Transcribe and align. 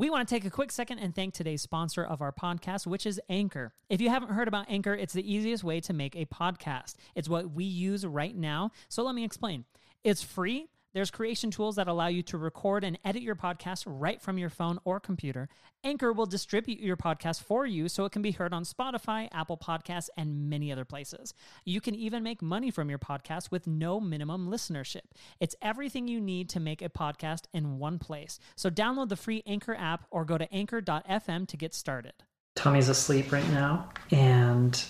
We 0.00 0.08
want 0.08 0.26
to 0.26 0.34
take 0.34 0.46
a 0.46 0.50
quick 0.50 0.72
second 0.72 1.00
and 1.00 1.14
thank 1.14 1.34
today's 1.34 1.60
sponsor 1.60 2.02
of 2.02 2.22
our 2.22 2.32
podcast, 2.32 2.86
which 2.86 3.04
is 3.04 3.20
Anchor. 3.28 3.74
If 3.90 4.00
you 4.00 4.08
haven't 4.08 4.30
heard 4.30 4.48
about 4.48 4.64
Anchor, 4.70 4.94
it's 4.94 5.12
the 5.12 5.30
easiest 5.30 5.62
way 5.62 5.78
to 5.80 5.92
make 5.92 6.16
a 6.16 6.24
podcast. 6.24 6.94
It's 7.14 7.28
what 7.28 7.50
we 7.50 7.64
use 7.64 8.06
right 8.06 8.34
now. 8.34 8.70
So 8.88 9.02
let 9.02 9.14
me 9.14 9.24
explain. 9.24 9.66
It's 10.02 10.22
free. 10.22 10.70
There's 10.92 11.10
creation 11.12 11.52
tools 11.52 11.76
that 11.76 11.86
allow 11.86 12.08
you 12.08 12.22
to 12.24 12.38
record 12.38 12.82
and 12.82 12.98
edit 13.04 13.22
your 13.22 13.36
podcast 13.36 13.84
right 13.86 14.20
from 14.20 14.38
your 14.38 14.50
phone 14.50 14.80
or 14.84 14.98
computer. 14.98 15.48
Anchor 15.84 16.12
will 16.12 16.26
distribute 16.26 16.80
your 16.80 16.96
podcast 16.96 17.44
for 17.44 17.64
you 17.64 17.88
so 17.88 18.04
it 18.04 18.12
can 18.12 18.22
be 18.22 18.32
heard 18.32 18.52
on 18.52 18.64
Spotify, 18.64 19.28
Apple 19.30 19.56
Podcasts, 19.56 20.08
and 20.16 20.50
many 20.50 20.72
other 20.72 20.84
places. 20.84 21.32
You 21.64 21.80
can 21.80 21.94
even 21.94 22.24
make 22.24 22.42
money 22.42 22.72
from 22.72 22.90
your 22.90 22.98
podcast 22.98 23.52
with 23.52 23.68
no 23.68 24.00
minimum 24.00 24.50
listenership. 24.50 25.02
It's 25.38 25.54
everything 25.62 26.08
you 26.08 26.20
need 26.20 26.48
to 26.50 26.60
make 26.60 26.82
a 26.82 26.88
podcast 26.88 27.44
in 27.54 27.78
one 27.78 28.00
place. 28.00 28.40
So 28.56 28.68
download 28.68 29.10
the 29.10 29.16
free 29.16 29.44
Anchor 29.46 29.76
app 29.76 30.06
or 30.10 30.24
go 30.24 30.38
to 30.38 30.52
anchor.fm 30.52 31.46
to 31.46 31.56
get 31.56 31.72
started. 31.72 32.14
Tommy's 32.56 32.88
asleep 32.88 33.30
right 33.30 33.48
now, 33.50 33.88
and 34.10 34.84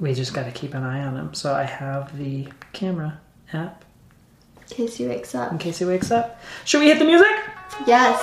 we 0.00 0.12
just 0.12 0.34
got 0.34 0.46
to 0.46 0.52
keep 0.52 0.74
an 0.74 0.82
eye 0.82 1.04
on 1.04 1.16
him. 1.16 1.32
So 1.32 1.54
I 1.54 1.62
have 1.62 2.18
the 2.18 2.48
camera 2.72 3.20
app 3.52 3.84
in 4.70 4.76
case 4.76 4.96
he 4.96 5.06
wakes 5.06 5.34
up. 5.34 5.52
in 5.52 5.58
case 5.58 5.78
he 5.78 5.84
wakes 5.84 6.10
up. 6.10 6.40
Should 6.64 6.80
we 6.80 6.86
hit 6.86 6.98
the 6.98 7.04
music? 7.04 7.28
Yes. 7.86 8.20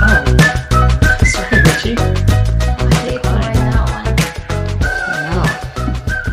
Oh, 0.00 0.24
sorry, 1.24 1.60
Richie. 1.62 1.96
I 1.98 2.94
hate 3.04 3.22
pouring 3.22 3.54
that 3.54 3.84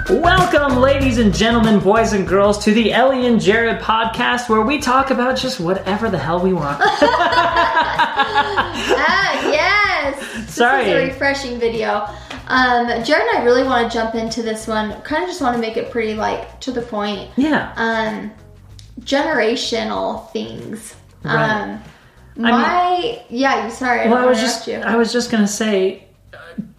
one. 0.09 0.20
Wow. 0.20 0.21
Welcome, 0.21 0.82
ladies 0.82 1.18
and 1.18 1.34
gentlemen, 1.34 1.80
boys 1.80 2.13
and 2.13 2.27
girls, 2.27 2.63
to 2.66 2.73
the 2.73 2.91
Ellie 2.91 3.26
and 3.27 3.40
Jared 3.40 3.82
podcast, 3.82 4.49
where 4.49 4.62
we 4.62 4.80
talk 4.80 5.12
about 5.12 5.38
just 5.38 5.59
whatever 5.59 6.09
the 6.09 6.18
hell 6.18 6.40
we 6.41 6.54
want. 6.54 6.82
Ah, 8.37 9.52
yes. 9.52 10.49
Sorry. 10.54 10.85
This 10.85 10.93
is 10.96 11.02
a 11.04 11.05
refreshing 11.13 11.59
video. 11.59 12.07
Um, 12.48 12.88
Jared 13.04 13.27
and 13.27 13.38
I 13.38 13.43
really 13.43 13.63
want 13.63 13.91
to 13.91 13.98
jump 13.98 14.15
into 14.15 14.41
this 14.41 14.68
one. 14.68 15.01
Kind 15.01 15.24
of 15.24 15.29
just 15.29 15.41
want 15.41 15.55
to 15.55 15.62
make 15.62 15.77
it 15.77 15.91
pretty 15.91 16.13
like 16.13 16.60
to 16.62 16.71
the 16.71 16.82
point. 16.82 17.32
yeah. 17.35 17.74
Um, 17.76 18.32
generational 19.02 20.29
things. 20.32 20.96
Right. 21.24 21.62
Um, 21.62 21.84
my 22.37 23.24
yeah. 23.29 23.70
Sorry. 23.70 24.07
Well, 24.10 24.18
I 24.18 24.21
don't 24.21 24.29
was 24.29 24.40
just 24.40 24.68
interrupt 24.68 24.87
I 24.87 24.98
was 24.98 25.13
just 25.13 25.32
gonna 25.32 25.48
say, 25.48 26.07
uh, 26.34 26.37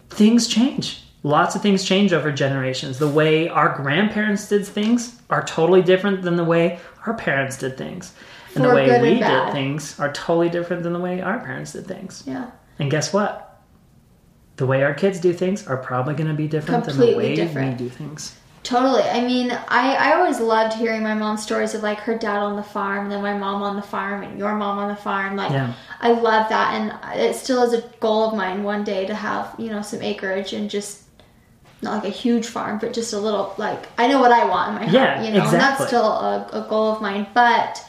things 0.09 0.47
change. 0.47 1.03
Lots 1.23 1.55
of 1.55 1.61
things 1.61 1.83
change 1.83 2.13
over 2.13 2.31
generations. 2.31 2.99
The 2.99 3.07
way 3.07 3.49
our 3.49 3.75
grandparents 3.75 4.47
did 4.47 4.65
things 4.65 5.19
are 5.29 5.43
totally 5.43 5.81
different 5.81 6.21
than 6.21 6.35
the 6.35 6.43
way 6.43 6.79
our 7.05 7.15
parents 7.15 7.57
did 7.57 7.77
things, 7.77 8.13
and 8.55 8.63
the 8.63 8.69
way 8.69 9.01
we 9.01 9.19
did 9.19 9.51
things 9.51 9.99
are 9.99 10.11
totally 10.13 10.49
different 10.49 10.83
than 10.83 10.93
the 10.93 10.99
way 10.99 11.21
our 11.21 11.39
parents 11.39 11.73
did 11.73 11.87
things. 11.87 12.23
Yeah. 12.25 12.51
And 12.79 12.91
guess 12.91 13.11
what? 13.11 13.46
The 14.57 14.65
way 14.65 14.83
our 14.83 14.93
kids 14.93 15.19
do 15.19 15.33
things 15.33 15.65
are 15.67 15.77
probably 15.77 16.13
going 16.15 16.27
to 16.29 16.33
be 16.35 16.47
different 16.47 16.85
than 16.85 16.97
the 16.97 17.15
way 17.15 17.35
different. 17.35 17.79
we 17.79 17.85
do 17.87 17.89
things. 17.89 18.35
Totally. 18.63 19.03
I 19.03 19.21
mean, 19.25 19.51
I, 19.51 19.95
I 19.95 20.15
always 20.17 20.39
loved 20.41 20.75
hearing 20.75 21.01
my 21.01 21.13
mom's 21.13 21.41
stories 21.41 21.73
of 21.73 21.83
like 21.83 21.99
her 21.99 22.17
dad 22.17 22.39
on 22.39 22.55
the 22.57 22.63
farm, 22.63 23.03
and 23.03 23.11
then 23.11 23.21
my 23.21 23.37
mom 23.37 23.61
on 23.63 23.75
the 23.77 23.81
farm, 23.81 24.23
and 24.23 24.37
your 24.37 24.55
mom 24.55 24.77
on 24.77 24.89
the 24.89 24.95
farm. 24.95 25.35
Like, 25.37 25.51
Yeah. 25.51 25.73
I 26.01 26.11
love 26.11 26.49
that, 26.49 26.73
and 26.73 27.19
it 27.21 27.35
still 27.35 27.63
is 27.63 27.73
a 27.73 27.81
goal 28.01 28.29
of 28.29 28.35
mine 28.35 28.63
one 28.63 28.83
day 28.83 29.05
to 29.05 29.15
have 29.15 29.55
you 29.57 29.69
know 29.69 29.81
some 29.81 30.01
acreage 30.01 30.51
and 30.53 30.69
just 30.69 31.03
not 31.81 32.03
like 32.03 32.11
a 32.11 32.15
huge 32.15 32.47
farm, 32.47 32.79
but 32.79 32.91
just 32.93 33.13
a 33.13 33.19
little 33.19 33.53
like 33.57 33.87
I 33.97 34.07
know 34.07 34.19
what 34.19 34.31
I 34.31 34.43
want 34.45 34.69
in 34.81 34.87
my 34.87 34.91
Yeah, 34.91 35.13
heart, 35.15 35.25
you 35.27 35.31
know, 35.33 35.43
and 35.45 35.53
exactly. 35.53 35.59
that's 35.59 35.87
still 35.87 36.05
a, 36.11 36.49
a 36.51 36.67
goal 36.67 36.91
of 36.91 37.01
mine. 37.01 37.27
But 37.33 37.81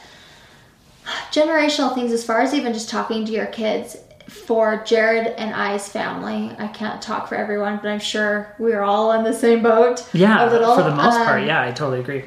generational 1.31 1.93
things, 1.93 2.11
as 2.11 2.23
far 2.23 2.41
as 2.41 2.53
even 2.53 2.73
just 2.73 2.89
talking 2.89 3.25
to 3.25 3.31
your 3.31 3.47
kids. 3.47 3.97
For 4.29 4.83
Jared 4.85 5.27
and 5.37 5.53
I's 5.53 5.89
family, 5.89 6.55
I 6.59 6.67
can't 6.67 7.01
talk 7.01 7.27
for 7.27 7.35
everyone, 7.35 7.77
but 7.81 7.89
I'm 7.89 7.99
sure 7.99 8.55
we're 8.59 8.81
all 8.81 9.11
in 9.13 9.23
the 9.23 9.33
same 9.33 9.63
boat. 9.63 10.07
Yeah, 10.13 10.47
a 10.47 10.51
little. 10.51 10.75
for 10.75 10.83
the 10.83 10.95
most 10.95 11.17
part, 11.17 11.41
Um, 11.41 11.47
yeah, 11.47 11.61
I 11.63 11.71
totally 11.71 11.99
agree. 11.99 12.25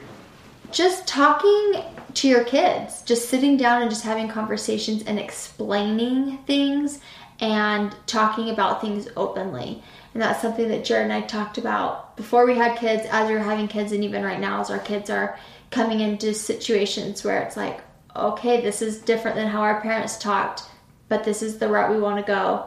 just 0.72 1.06
talking 1.06 1.82
to 2.14 2.28
your 2.28 2.44
kids, 2.44 3.02
just 3.02 3.28
sitting 3.28 3.56
down 3.56 3.82
and 3.82 3.90
just 3.90 4.04
having 4.04 4.28
conversations 4.28 5.02
and 5.04 5.18
explaining 5.18 6.38
things 6.46 7.00
and 7.40 7.94
talking 8.06 8.50
about 8.50 8.80
things 8.80 9.08
openly. 9.16 9.82
And 10.12 10.22
that's 10.22 10.42
something 10.42 10.68
that 10.68 10.84
Jared 10.84 11.04
and 11.04 11.12
I 11.12 11.22
talked 11.22 11.56
about 11.56 12.16
before 12.16 12.44
we 12.46 12.56
had 12.56 12.76
kids, 12.78 13.06
as 13.10 13.28
we 13.28 13.34
are 13.34 13.38
having 13.38 13.68
kids, 13.68 13.92
and 13.92 14.04
even 14.04 14.22
right 14.22 14.40
now 14.40 14.60
as 14.60 14.70
our 14.70 14.78
kids 14.78 15.08
are 15.08 15.38
coming 15.70 16.00
into 16.00 16.34
situations 16.34 17.24
where 17.24 17.40
it's 17.42 17.56
like, 17.56 17.80
okay, 18.14 18.60
this 18.60 18.82
is 18.82 18.98
different 18.98 19.36
than 19.36 19.48
how 19.48 19.60
our 19.62 19.80
parents 19.80 20.18
talked, 20.18 20.64
but 21.12 21.24
this 21.24 21.42
is 21.42 21.58
the 21.58 21.68
route 21.68 21.90
we 21.90 22.00
want 22.00 22.16
to 22.16 22.22
go. 22.22 22.64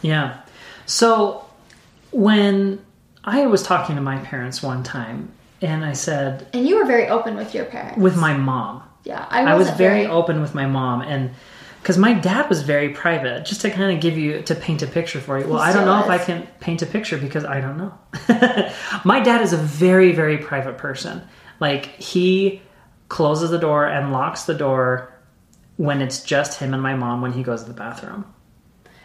Yeah. 0.00 0.40
So 0.86 1.44
when 2.12 2.78
I 3.24 3.44
was 3.46 3.64
talking 3.64 3.96
to 3.96 4.00
my 4.00 4.18
parents 4.18 4.62
one 4.62 4.84
time, 4.84 5.32
and 5.60 5.84
I 5.84 5.94
said, 5.94 6.46
And 6.52 6.64
you 6.64 6.76
were 6.76 6.84
very 6.84 7.08
open 7.08 7.34
with 7.34 7.56
your 7.56 7.64
parents. 7.64 7.98
with 7.98 8.16
my 8.16 8.36
mom, 8.36 8.84
yeah, 9.02 9.26
I, 9.30 9.40
I 9.40 9.54
was 9.54 9.62
wasn't 9.62 9.78
very 9.78 10.06
open 10.06 10.40
with 10.40 10.54
my 10.54 10.66
mom, 10.66 11.02
and 11.02 11.32
because 11.82 11.98
my 11.98 12.12
dad 12.12 12.48
was 12.48 12.62
very 12.62 12.90
private, 12.90 13.44
just 13.44 13.62
to 13.62 13.70
kind 13.70 13.92
of 13.92 14.00
give 14.00 14.16
you 14.16 14.42
to 14.42 14.54
paint 14.54 14.82
a 14.82 14.86
picture 14.86 15.20
for 15.20 15.36
you. 15.36 15.48
Well, 15.48 15.58
I 15.58 15.72
don't 15.72 15.86
know 15.86 15.98
if 15.98 16.08
I 16.08 16.18
can 16.18 16.46
paint 16.60 16.82
a 16.82 16.86
picture 16.86 17.18
because 17.18 17.44
I 17.44 17.60
don't 17.60 17.78
know. 17.78 17.92
my 19.04 19.18
dad 19.18 19.42
is 19.42 19.52
a 19.52 19.56
very 19.56 20.12
very 20.12 20.38
private 20.38 20.78
person. 20.78 21.20
Like 21.58 21.86
he 21.96 22.62
closes 23.08 23.50
the 23.50 23.58
door 23.58 23.86
and 23.86 24.12
locks 24.12 24.44
the 24.44 24.54
door 24.54 25.15
when 25.76 26.00
it's 26.02 26.22
just 26.22 26.58
him 26.60 26.72
and 26.74 26.82
my 26.82 26.94
mom 26.94 27.20
when 27.22 27.32
he 27.32 27.42
goes 27.42 27.62
to 27.62 27.68
the 27.68 27.74
bathroom. 27.74 28.24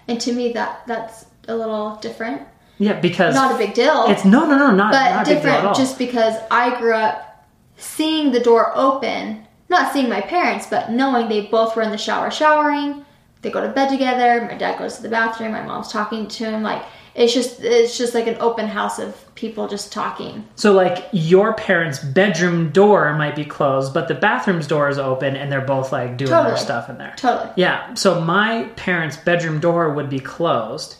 And 0.08 0.20
to 0.22 0.34
me, 0.34 0.54
that 0.54 0.84
that's 0.88 1.26
a 1.48 1.56
little 1.56 1.96
different. 2.02 2.42
Yeah, 2.78 3.00
because 3.00 3.36
Not 3.36 3.54
a 3.54 3.58
big 3.58 3.74
deal. 3.74 4.06
it's 4.08 4.26
no 4.26 4.46
no 4.46 4.58
no 4.58 4.72
not 4.72 4.92
but 4.92 5.10
not 5.12 5.28
a 5.28 5.34
big 5.34 5.42
deal 5.44 5.52
at 5.52 5.66
all. 5.66 5.74
different 5.74 5.78
just 5.78 5.98
because 5.98 6.36
I 6.50 6.78
grew 6.80 6.94
up 6.94 7.46
seeing 7.78 8.32
the 8.32 8.40
door 8.40 8.72
open, 8.76 9.46
not 9.70 9.94
seeing 9.94 10.10
my 10.10 10.22
parents, 10.22 10.68
but 10.68 10.90
knowing 10.92 11.30
they 11.30 11.42
both 11.48 11.76
were 11.76 11.82
in 11.84 11.92
the 11.92 11.98
shower 11.98 12.32
showering. 12.32 13.06
They 13.42 13.50
go 13.52 13.62
to 13.62 13.70
bed 13.74 13.90
together. 13.90 14.46
My 14.50 14.56
dad 14.58 14.78
goes 14.80 14.98
to 14.98 15.02
the 15.04 15.10
bathroom. 15.10 15.52
My 15.52 15.64
mom's 15.64 15.92
talking 15.92 16.28
to 16.28 16.46
him. 16.46 16.62
Like 16.64 16.84
it's 17.14 17.34
just 17.34 17.62
it's 17.62 17.98
just 17.98 18.14
like 18.16 18.28
an 18.28 18.38
open 18.40 18.68
house 18.68 19.00
of 19.00 19.16
people 19.36 19.68
just 19.68 19.92
talking. 19.92 20.48
So, 20.56 20.72
like, 20.74 21.08
your 21.12 21.54
parents' 21.54 22.00
bedroom 22.00 22.70
door 22.72 23.14
might 23.16 23.36
be 23.36 23.44
closed, 23.46 23.94
but 23.94 24.08
the 24.08 24.16
bathroom's 24.16 24.68
door 24.68 24.88
is 24.90 24.98
open, 24.98 25.36
and 25.36 25.52
they're 25.52 25.62
both 25.66 25.92
like 25.92 26.18
doing 26.18 26.32
their 26.32 26.58
stuff 26.58 26.90
in 26.90 26.98
there. 26.98 27.14
Totally. 27.18 27.52
Yeah. 27.58 27.94
So 27.96 28.22
my 28.22 28.64
parents' 28.76 29.18
bedroom 29.18 29.60
door 29.60 29.94
would 29.94 30.10
be 30.10 30.20
closed, 30.20 30.96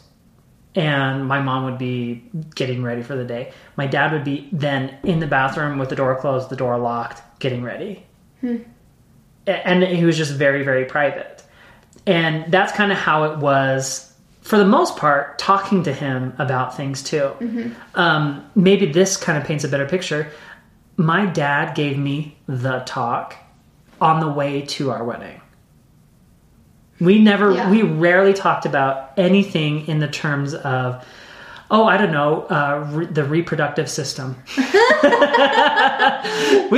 and 0.74 1.26
my 1.26 1.40
mom 1.40 1.64
would 1.64 1.78
be 1.78 2.24
getting 2.54 2.82
ready 2.82 3.02
for 3.02 3.16
the 3.16 3.24
day. 3.24 3.52
My 3.76 3.86
dad 3.86 4.12
would 4.12 4.24
be 4.24 4.48
then 4.52 4.96
in 5.04 5.18
the 5.18 5.26
bathroom 5.26 5.78
with 5.78 5.88
the 5.88 5.96
door 5.96 6.14
closed, 6.16 6.48
the 6.50 6.56
door 6.56 6.78
locked, 6.78 7.22
getting 7.38 7.62
ready. 7.62 8.04
Hmm. 8.40 8.56
A- 9.46 9.66
And 9.66 9.82
he 9.82 10.04
was 10.04 10.16
just 10.16 10.32
very, 10.34 10.62
very 10.62 10.84
private. 10.84 11.42
And 12.06 12.50
that's 12.52 12.72
kind 12.72 12.90
of 12.90 12.98
how 12.98 13.24
it 13.24 13.38
was, 13.38 14.11
for 14.42 14.58
the 14.58 14.64
most 14.64 14.96
part, 14.96 15.38
talking 15.38 15.82
to 15.84 15.92
him 15.92 16.34
about 16.38 16.76
things 16.76 17.02
too. 17.02 17.74
Um, 17.94 18.44
maybe 18.54 18.86
this 18.86 19.16
kind 19.16 19.38
of 19.38 19.44
paints 19.44 19.64
a 19.64 19.68
better 19.68 19.86
picture. 19.86 20.30
My 20.96 21.26
dad 21.26 21.74
gave 21.74 21.96
me 21.96 22.36
the 22.46 22.80
talk 22.80 23.36
on 24.00 24.20
the 24.20 24.28
way 24.28 24.62
to 24.62 24.90
our 24.90 25.04
wedding. 25.04 25.40
We 27.00 27.18
never, 27.20 27.52
Yeah. 27.52 27.70
we 27.70 27.82
rarely 27.82 28.32
talked 28.34 28.66
about 28.66 29.12
anything 29.16 29.86
in 29.86 30.00
the 30.00 30.08
terms 30.08 30.54
of, 30.54 31.04
oh, 31.70 31.86
I 31.86 31.96
don't 31.96 32.12
know, 32.12 32.42
uh, 32.42 32.86
re- 32.90 33.06
the 33.06 33.24
reproductive 33.24 33.88
system. 33.88 34.36
we 34.56 34.62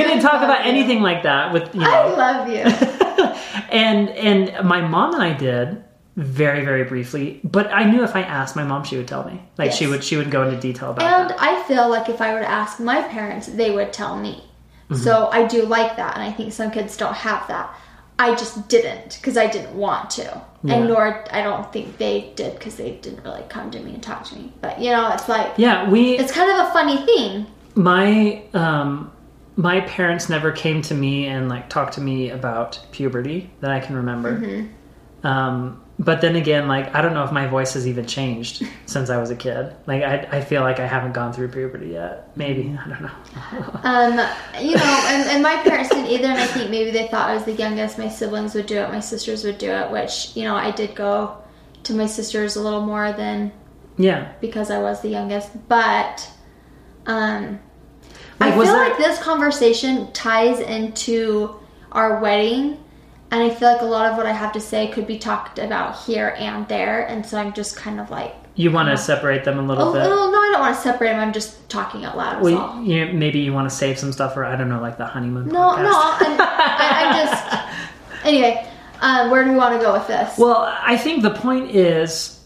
didn't 0.02 0.20
talk 0.20 0.42
about 0.42 0.64
anything 0.66 1.02
like 1.02 1.22
that 1.24 1.52
with, 1.52 1.74
you 1.74 1.80
know, 1.80 1.90
I 1.90 2.14
love 2.14 2.48
you. 2.48 2.56
and 3.70 4.08
and 4.10 4.66
my 4.66 4.80
mom 4.80 5.14
and 5.14 5.22
I 5.22 5.32
did 5.32 5.82
very 6.16 6.64
very 6.64 6.84
briefly, 6.84 7.40
but 7.42 7.72
I 7.72 7.84
knew 7.84 8.02
if 8.04 8.14
I 8.14 8.22
asked 8.22 8.54
my 8.56 8.64
mom, 8.64 8.84
she 8.84 8.96
would 8.96 9.08
tell 9.08 9.24
me. 9.24 9.42
Like 9.58 9.72
she 9.72 9.86
would 9.86 10.04
she 10.04 10.16
would 10.16 10.30
go 10.30 10.44
into 10.46 10.60
detail 10.60 10.90
about 10.90 11.02
And 11.22 11.30
that. 11.30 11.42
I 11.42 11.62
feel 11.64 11.88
like 11.88 12.08
if 12.08 12.20
I 12.20 12.32
were 12.34 12.40
to 12.40 12.48
ask 12.48 12.78
my 12.80 13.02
parents, 13.02 13.46
they 13.48 13.70
would 13.70 13.92
tell 13.92 14.16
me. 14.18 14.44
Mm-hmm. 14.90 15.02
So 15.02 15.28
I 15.32 15.46
do 15.46 15.64
like 15.64 15.96
that, 15.96 16.14
and 16.14 16.22
I 16.22 16.30
think 16.30 16.52
some 16.52 16.70
kids 16.70 16.96
don't 16.96 17.14
have 17.14 17.48
that. 17.48 17.74
I 18.16 18.34
just 18.36 18.68
didn't 18.68 19.18
because 19.20 19.36
I 19.36 19.48
didn't 19.48 19.74
want 19.74 20.10
to, 20.10 20.40
Yeah. 20.62 20.74
and 20.74 20.86
nor 20.86 21.24
I 21.32 21.42
don't 21.42 21.72
think 21.72 21.98
they 21.98 22.32
did 22.36 22.54
because 22.56 22.76
they 22.76 22.92
didn't 23.02 23.24
really 23.24 23.42
come 23.48 23.72
to 23.72 23.80
me 23.80 23.94
and 23.94 24.02
talk 24.02 24.22
to 24.26 24.36
me. 24.36 24.52
But 24.60 24.80
you 24.80 24.90
know, 24.92 25.10
it's 25.12 25.28
like 25.28 25.54
Yeah, 25.56 25.90
we 25.90 26.16
it's 26.16 26.30
kind 26.30 26.48
of 26.50 26.68
a 26.68 26.72
funny 26.72 27.04
thing. 27.04 27.46
my 27.74 28.42
um 28.54 29.10
my 29.56 29.80
parents 29.82 30.28
never 30.28 30.52
came 30.52 30.80
to 30.82 30.94
me 30.94 31.26
and 31.26 31.48
like 31.48 31.68
talked 31.68 31.94
to 31.94 32.00
me 32.00 32.30
about 32.30 32.78
puberty 32.92 33.50
that 33.60 33.70
I 33.72 33.80
can 33.80 33.96
remember. 33.96 34.66
Um, 35.24 35.80
but 35.98 36.20
then 36.20 36.36
again, 36.36 36.68
like 36.68 36.94
I 36.94 37.00
don't 37.02 37.14
know 37.14 37.24
if 37.24 37.32
my 37.32 37.46
voice 37.46 37.74
has 37.74 37.86
even 37.88 38.06
changed 38.06 38.62
since 38.86 39.10
I 39.10 39.16
was 39.18 39.30
a 39.30 39.36
kid. 39.36 39.74
Like 39.86 40.02
I, 40.02 40.28
I 40.30 40.40
feel 40.42 40.60
like 40.62 40.78
I 40.80 40.86
haven't 40.86 41.12
gone 41.12 41.32
through 41.32 41.48
puberty 41.48 41.88
yet. 41.88 42.36
Maybe 42.36 42.78
I 42.84 42.88
don't 42.88 43.02
know. 43.02 43.10
Um, 43.84 44.12
you 44.62 44.74
know, 44.76 45.04
and, 45.08 45.28
and 45.30 45.42
my 45.42 45.56
parents 45.62 45.90
didn't 45.90 46.06
either, 46.06 46.24
and 46.26 46.38
I 46.40 46.46
think 46.46 46.70
maybe 46.70 46.90
they 46.90 47.06
thought 47.08 47.28
I 47.30 47.34
was 47.34 47.44
the 47.44 47.52
youngest. 47.52 47.98
My 47.98 48.08
siblings 48.08 48.54
would 48.54 48.66
do 48.66 48.78
it, 48.78 48.88
my 48.90 49.00
sisters 49.00 49.44
would 49.44 49.58
do 49.58 49.70
it, 49.70 49.90
which 49.90 50.34
you 50.36 50.44
know 50.44 50.54
I 50.56 50.70
did 50.70 50.94
go 50.94 51.36
to 51.84 51.94
my 51.94 52.06
sisters 52.06 52.56
a 52.56 52.62
little 52.62 52.80
more 52.80 53.12
than 53.12 53.52
yeah, 53.96 54.32
because 54.40 54.70
I 54.70 54.78
was 54.80 55.00
the 55.02 55.08
youngest, 55.10 55.50
but 55.68 56.28
um, 57.06 57.60
Like, 58.40 58.52
I 58.52 58.56
feel 58.56 58.64
there- 58.64 58.88
like 58.88 58.98
this 58.98 59.18
conversation 59.22 60.10
ties 60.12 60.58
into 60.60 61.54
our 61.92 62.20
wedding, 62.20 62.82
and 63.34 63.42
I 63.50 63.54
feel 63.54 63.72
like 63.72 63.82
a 63.82 63.86
lot 63.86 64.10
of 64.10 64.16
what 64.16 64.26
I 64.26 64.32
have 64.32 64.52
to 64.52 64.60
say 64.60 64.88
could 64.88 65.06
be 65.06 65.18
talked 65.18 65.58
about 65.58 65.98
here 66.04 66.36
and 66.38 66.66
there, 66.68 67.06
and 67.06 67.26
so 67.26 67.38
I'm 67.38 67.52
just 67.52 67.76
kind 67.76 67.98
of 68.00 68.10
like, 68.10 68.34
you 68.54 68.70
want 68.70 68.88
to 68.88 68.96
separate 68.96 69.42
them 69.42 69.58
a 69.58 69.62
oh, 69.62 69.66
little 69.66 69.92
bit. 69.92 70.04
no, 70.04 70.30
no, 70.30 70.38
I 70.38 70.50
don't 70.52 70.60
want 70.60 70.76
to 70.76 70.80
separate 70.80 71.08
them. 71.08 71.20
I'm 71.20 71.32
just 71.32 71.68
talking 71.68 72.04
out 72.04 72.16
loud. 72.16 72.40
Well, 72.40 72.80
you, 72.84 73.06
maybe 73.12 73.40
you 73.40 73.52
want 73.52 73.68
to 73.68 73.74
save 73.74 73.98
some 73.98 74.12
stuff 74.12 74.34
for 74.34 74.44
I 74.44 74.54
don't 74.54 74.68
know, 74.68 74.80
like 74.80 74.96
the 74.96 75.06
honeymoon. 75.06 75.48
No, 75.48 75.58
podcast. 75.58 75.82
no, 75.82 75.92
I'm, 75.92 76.40
I, 76.40 77.02
I'm 77.04 77.26
just. 77.26 77.70
Anyway, 78.24 78.66
um, 79.02 79.30
where 79.30 79.44
do 79.44 79.50
we 79.50 79.56
want 79.56 79.78
to 79.78 79.84
go 79.84 79.92
with 79.92 80.06
this? 80.06 80.38
Well, 80.38 80.74
I 80.80 80.96
think 80.96 81.22
the 81.22 81.34
point 81.34 81.72
is 81.72 82.42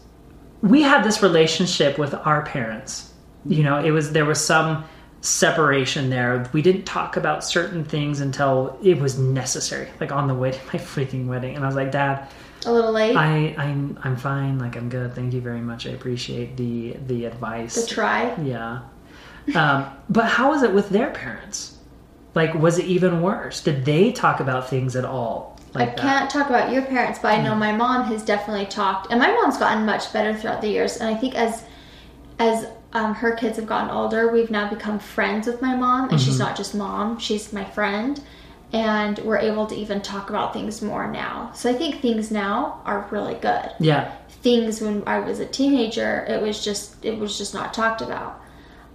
we 0.61 0.81
had 0.81 1.03
this 1.03 1.23
relationship 1.23 1.97
with 1.97 2.13
our 2.13 2.43
parents. 2.43 3.13
You 3.45 3.63
know, 3.63 3.81
it 3.81 3.91
was 3.91 4.11
there 4.11 4.25
was 4.25 4.43
some 4.43 4.83
separation 5.21 6.09
there. 6.09 6.49
We 6.53 6.61
didn't 6.61 6.85
talk 6.85 7.17
about 7.17 7.43
certain 7.43 7.83
things 7.83 8.19
until 8.21 8.77
it 8.83 8.99
was 8.99 9.17
necessary, 9.19 9.89
like 9.99 10.11
on 10.11 10.27
the 10.27 10.33
way 10.35 10.51
to 10.53 10.59
my 10.67 10.79
freaking 10.79 11.27
wedding. 11.27 11.55
And 11.55 11.63
I 11.63 11.67
was 11.67 11.75
like, 11.75 11.91
Dad, 11.91 12.27
a 12.65 12.71
little 12.71 12.91
late 12.91 13.15
I, 13.15 13.55
I'm 13.57 13.97
I'm 14.03 14.17
fine. 14.17 14.59
Like 14.59 14.75
I'm 14.75 14.89
good. 14.89 15.15
Thank 15.15 15.33
you 15.33 15.41
very 15.41 15.61
much. 15.61 15.87
I 15.87 15.91
appreciate 15.91 16.57
the 16.57 16.95
the 17.07 17.25
advice. 17.25 17.75
to 17.85 17.93
try. 17.93 18.35
Yeah. 18.41 18.81
Um, 19.55 19.85
but 20.09 20.25
how 20.25 20.49
was 20.51 20.63
it 20.63 20.73
with 20.73 20.89
their 20.89 21.09
parents? 21.11 21.77
Like, 22.35 22.53
was 22.53 22.77
it 22.77 22.85
even 22.85 23.21
worse? 23.21 23.61
Did 23.63 23.85
they 23.85 24.11
talk 24.11 24.39
about 24.39 24.69
things 24.69 24.95
at 24.95 25.05
all? 25.05 25.57
I 25.73 25.79
Like 25.79 25.95
that? 25.95 26.01
can't 26.01 26.29
talk 26.29 26.47
about 26.49 26.71
your 26.71 26.83
parents, 26.83 27.17
but 27.19 27.33
I 27.33 27.41
know 27.41 27.55
my 27.55 27.71
mom 27.71 28.05
has 28.05 28.23
definitely 28.23 28.67
talked, 28.67 29.09
and 29.09 29.19
my 29.19 29.31
mom's 29.31 29.57
gotten 29.57 29.85
much 29.85 30.11
better 30.13 30.35
throughout 30.35 30.61
the 30.61 30.67
years. 30.67 30.97
And 30.97 31.09
I 31.09 31.17
think 31.19 31.35
as 31.35 31.63
as 32.39 32.67
um, 32.93 33.13
her 33.15 33.33
kids 33.33 33.57
have 33.57 33.67
gotten 33.67 33.89
older, 33.89 34.31
we've 34.31 34.49
now 34.49 34.69
become 34.69 34.99
friends 34.99 35.45
with 35.45 35.61
my 35.61 35.75
mom, 35.75 36.09
and 36.09 36.19
she's 36.19 36.39
not 36.39 36.55
just 36.57 36.73
mom; 36.73 37.19
she's 37.19 37.53
my 37.53 37.63
friend, 37.63 38.19
and 38.73 39.19
we're 39.19 39.37
able 39.37 39.67
to 39.67 39.75
even 39.75 40.01
talk 40.01 40.29
about 40.29 40.53
things 40.53 40.81
more 40.81 41.11
now. 41.11 41.51
So 41.53 41.69
I 41.69 41.73
think 41.73 42.01
things 42.01 42.31
now 42.31 42.81
are 42.85 43.07
really 43.11 43.35
good. 43.35 43.71
Yeah. 43.79 44.11
things 44.41 44.81
when 44.81 45.03
I 45.05 45.19
was 45.19 45.39
a 45.39 45.45
teenager, 45.45 46.25
it 46.27 46.41
was 46.41 46.63
just 46.63 47.03
it 47.05 47.17
was 47.17 47.37
just 47.37 47.53
not 47.53 47.73
talked 47.73 48.01
about. 48.01 48.41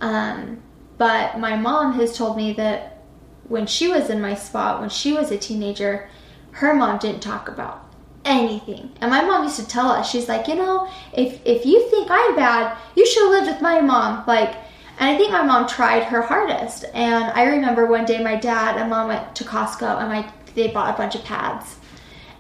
Um, 0.01 0.61
but 0.99 1.39
my 1.39 1.57
mom 1.57 1.95
has 1.95 2.17
told 2.17 2.37
me 2.37 2.53
that 2.55 3.03
when 3.49 3.67
she 3.67 3.89
was 3.89 4.11
in 4.11 4.21
my 4.21 4.35
spot, 4.35 4.81
when 4.81 4.89
she 4.89 5.13
was 5.13 5.31
a 5.31 5.39
teenager, 5.39 6.09
her 6.53 6.75
mom 6.75 6.99
didn't 6.99 7.21
talk 7.21 7.49
about 7.49 7.84
anything. 8.25 8.91
And 9.01 9.11
my 9.11 9.23
mom 9.23 9.45
used 9.45 9.57
to 9.57 9.67
tell 9.67 9.89
us, 9.89 10.11
she's 10.11 10.29
like, 10.29 10.49
you 10.49 10.55
know, 10.55 10.89
if 11.13 11.41
if 11.45 11.67
you 11.67 11.89
think 11.91 12.09
I'm 12.11 12.37
bad, 12.37 12.77
you 12.95 13.07
should 13.07 13.25
have 13.25 13.33
lived 13.33 13.49
with 13.49 13.63
my 13.63 13.81
mom. 13.81 14.25
Like, 14.27 14.55
and 14.99 15.11
I 15.11 15.17
think 15.17 15.33
my 15.33 15.43
mom 15.43 15.67
tried 15.67 16.05
her 16.05 16.23
hardest. 16.23 16.85
And 16.95 17.25
I 17.25 17.45
remember 17.45 17.87
one 17.87 18.05
day 18.05 18.23
my 18.23 18.37
dad 18.37 18.77
and 18.77 18.91
mom 18.91 19.09
went 19.09 19.35
to 19.37 19.45
Costco 19.45 20.01
and 20.01 20.09
my 20.09 20.33
they 20.55 20.69
bought 20.69 20.95
a 20.95 20.97
bunch 20.97 21.17
of 21.17 21.25
pads 21.25 21.77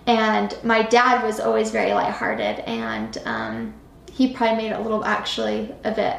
and 0.06 0.56
my 0.62 0.82
dad 0.82 1.24
was 1.24 1.40
always 1.40 1.70
very 1.70 1.92
lighthearted 1.92 2.60
and 2.60 3.18
um, 3.24 3.74
he 4.12 4.32
probably 4.32 4.56
made 4.56 4.72
it 4.72 4.78
a 4.78 4.82
little 4.82 5.04
actually 5.04 5.74
a 5.84 5.92
bit 5.92 6.16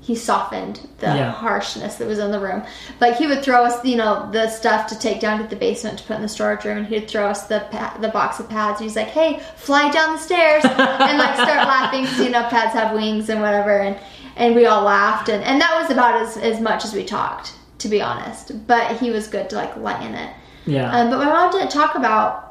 he 0.00 0.14
softened 0.14 0.80
the 0.98 1.06
Yeah. 1.06 1.30
harshness 1.32 1.96
that 1.96 2.06
was 2.08 2.18
in 2.18 2.30
the 2.30 2.38
room 2.40 2.62
like 3.00 3.16
he 3.16 3.26
would 3.26 3.42
throw 3.42 3.64
us 3.64 3.84
you 3.84 3.96
know 3.96 4.28
the 4.32 4.48
stuff 4.48 4.86
to 4.88 4.98
take 4.98 5.20
down 5.20 5.38
to 5.42 5.46
the 5.48 5.56
basement 5.56 5.98
to 5.98 6.04
put 6.04 6.16
in 6.16 6.22
the 6.22 6.28
storage 6.28 6.64
room 6.64 6.78
and 6.78 6.86
he'd 6.86 7.08
throw 7.08 7.26
us 7.28 7.46
the 7.48 7.60
pa- 7.70 7.96
the 8.00 8.08
box 8.08 8.38
of 8.40 8.48
pads 8.48 8.80
and 8.80 8.88
he's 8.88 8.96
like 8.96 9.08
hey 9.08 9.40
fly 9.56 9.90
down 9.90 10.12
the 10.12 10.18
stairs 10.18 10.64
and 10.64 11.18
like 11.18 11.34
start 11.34 11.66
laughing 11.74 12.06
'cause, 12.06 12.20
you 12.20 12.30
know 12.30 12.42
pads 12.44 12.72
have 12.72 12.94
wings 12.94 13.28
and 13.28 13.40
whatever 13.40 13.78
and 13.80 13.96
and 14.36 14.54
we 14.54 14.66
all 14.66 14.82
laughed 14.82 15.28
and, 15.28 15.42
and 15.44 15.60
that 15.60 15.76
was 15.82 15.90
about 15.90 16.14
as, 16.22 16.36
as 16.36 16.60
much 16.60 16.84
as 16.84 16.94
we 16.94 17.04
talked 17.04 17.52
to 17.78 17.88
be 17.88 18.00
honest 18.00 18.66
but 18.66 18.96
he 18.98 19.10
was 19.10 19.26
good 19.26 19.50
to 19.50 19.56
like 19.56 19.76
lighten 19.76 20.14
it 20.14 20.30
Yeah. 20.64 20.90
um, 20.96 21.10
but 21.10 21.18
my 21.18 21.26
mom 21.26 21.50
didn't 21.52 21.70
talk 21.70 21.96
about 21.96 22.44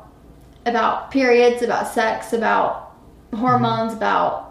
about 0.66 1.12
periods, 1.12 1.62
about 1.64 1.88
sex, 1.88 2.34
about 2.34 2.92
hormones, 3.34 3.94
about 3.94 4.47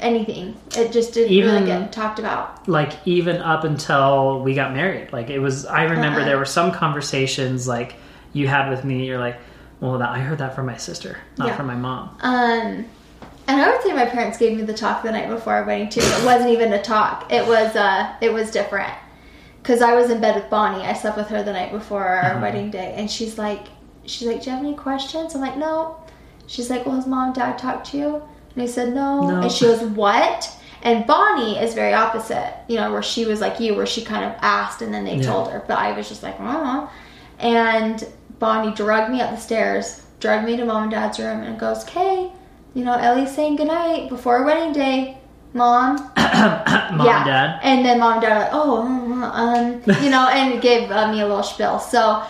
anything. 0.00 0.56
It 0.76 0.92
just 0.92 1.14
didn't 1.14 1.32
Even- 1.32 1.54
really 1.54 1.66
get 1.66 1.92
talked 1.92 2.18
about. 2.18 2.68
like 2.68 2.92
even 3.06 3.36
up 3.42 3.64
until 3.64 4.40
we 4.40 4.54
got 4.54 4.72
married 4.74 5.12
like 5.12 5.30
it 5.30 5.38
was 5.38 5.64
i 5.66 5.84
remember 5.84 6.20
Uh-uh. 6.20 6.26
there 6.26 6.38
were 6.38 6.44
some 6.44 6.70
conversations 6.72 7.66
like 7.66 7.94
you 8.32 8.46
had 8.46 8.68
with 8.70 8.84
me 8.84 9.06
you're 9.06 9.18
like 9.18 9.38
well 9.80 9.96
that 9.98 10.10
i 10.10 10.18
heard 10.18 10.38
that 10.38 10.54
from 10.54 10.66
my 10.66 10.76
sister 10.76 11.16
not 11.38 11.48
Yeah. 11.48 11.56
from 11.56 11.66
my 11.66 11.74
mom 11.76 12.10
Um, 12.20 12.84
and 13.50 13.62
I 13.62 13.70
would 13.70 13.82
say 13.82 13.92
my 13.94 14.04
parents 14.04 14.36
gave 14.36 14.54
me 14.56 14.62
the 14.64 14.74
talk 14.74 15.02
the 15.02 15.10
night 15.10 15.28
before 15.30 15.54
our 15.54 15.64
wedding 15.64 15.88
too. 15.88 16.00
It 16.02 16.24
wasn't 16.24 16.50
even 16.50 16.70
a 16.74 16.82
talk. 16.82 17.32
It 17.32 17.46
was 17.46 17.74
uh, 17.76 18.12
it 18.20 18.30
was 18.30 18.50
different. 18.50 18.92
Cause 19.62 19.80
I 19.80 19.94
was 19.94 20.10
in 20.10 20.20
bed 20.20 20.34
with 20.36 20.50
Bonnie. 20.50 20.84
I 20.84 20.92
slept 20.92 21.16
with 21.16 21.28
her 21.28 21.42
the 21.42 21.54
night 21.54 21.72
before 21.72 22.04
our 22.04 22.32
Uh-huh. 22.32 22.40
wedding 22.42 22.70
day, 22.70 22.92
and 22.98 23.10
she's 23.10 23.38
like, 23.38 23.68
she's 24.04 24.28
like, 24.28 24.42
"Do 24.42 24.50
you 24.50 24.56
have 24.56 24.62
any 24.66 24.74
questions?" 24.74 25.34
I'm 25.34 25.40
like, 25.40 25.56
"No." 25.56 25.96
She's 26.46 26.68
like, 26.68 26.84
"Well, 26.84 26.96
has 26.96 27.06
mom 27.06 27.26
and 27.28 27.34
dad 27.34 27.56
talked 27.58 27.86
to 27.92 27.96
you?" 27.96 28.22
And 28.54 28.62
I 28.62 28.66
said, 28.66 28.94
"No." 28.94 29.20
No. 29.22 29.40
And 29.42 29.52
she 29.52 29.64
goes, 29.66 29.80
"What?" 29.82 30.50
And 30.82 31.06
Bonnie 31.06 31.58
is 31.58 31.74
very 31.74 31.92
opposite, 31.92 32.54
you 32.68 32.76
know, 32.76 32.92
where 32.92 33.02
she 33.02 33.24
was 33.24 33.40
like 33.40 33.58
you, 33.60 33.74
where 33.74 33.86
she 33.86 34.04
kind 34.04 34.24
of 34.24 34.32
asked 34.42 34.80
and 34.82 34.92
then 34.94 35.04
they 35.04 35.16
Yeah. 35.16 35.30
told 35.30 35.50
her. 35.50 35.62
But 35.66 35.78
I 35.78 35.92
was 35.92 36.08
just 36.08 36.22
like, 36.22 36.36
"Uh." 36.40 36.86
And 37.40 38.04
Bonnie 38.38 38.72
dragged 38.72 39.10
me 39.12 39.20
up 39.20 39.30
the 39.30 39.36
stairs, 39.40 40.02
dragged 40.20 40.44
me 40.44 40.56
to 40.56 40.64
mom 40.64 40.84
and 40.84 40.92
dad's 40.92 41.18
room, 41.18 41.42
and 41.42 41.58
goes, 41.58 41.84
"Okay, 41.84 42.30
you 42.74 42.84
know, 42.84 42.94
Ellie's 42.94 43.34
saying 43.34 43.56
goodnight 43.56 44.08
before 44.08 44.44
wedding 44.44 44.72
day, 44.72 45.18
mom." 45.52 45.96
mom 46.16 47.06
yeah. 47.06 47.16
and 47.18 47.24
dad 47.26 47.60
And 47.62 47.84
then 47.84 47.98
mom 48.00 48.12
and 48.14 48.22
dad 48.22 48.32
are 48.32 48.40
like, 48.40 48.50
"Oh, 48.52 48.82
um, 49.32 49.82
you 50.02 50.10
know," 50.10 50.28
and 50.28 50.60
gave 50.60 50.90
uh, 50.90 51.10
me 51.12 51.20
a 51.20 51.26
little 51.26 51.42
spiel. 51.42 51.78
So, 51.80 52.22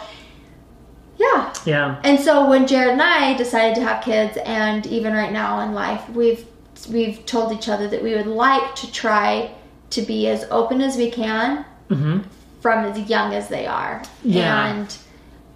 yeah. 1.18 1.52
yeah 1.64 2.00
And 2.04 2.18
so 2.18 2.48
when 2.48 2.66
Jared 2.66 2.92
and 2.92 3.02
I 3.02 3.36
decided 3.36 3.74
to 3.76 3.82
have 3.82 4.02
kids, 4.02 4.38
and 4.44 4.86
even 4.86 5.12
right 5.12 5.32
now 5.32 5.60
in 5.60 5.72
life, 5.72 6.08
we've 6.10 6.46
we've 6.90 7.26
told 7.26 7.52
each 7.52 7.68
other 7.68 7.88
that 7.88 8.02
we 8.02 8.14
would 8.14 8.28
like 8.28 8.74
to 8.76 8.90
try 8.92 9.52
to 9.90 10.02
be 10.02 10.28
as 10.28 10.44
open 10.50 10.80
as 10.80 10.96
we 10.96 11.10
can 11.10 11.64
hmm 11.88 12.18
from 12.60 12.84
as 12.84 13.08
young 13.08 13.34
as 13.34 13.48
they 13.48 13.66
are. 13.66 14.02
Yeah. 14.24 14.66
And 14.66 14.98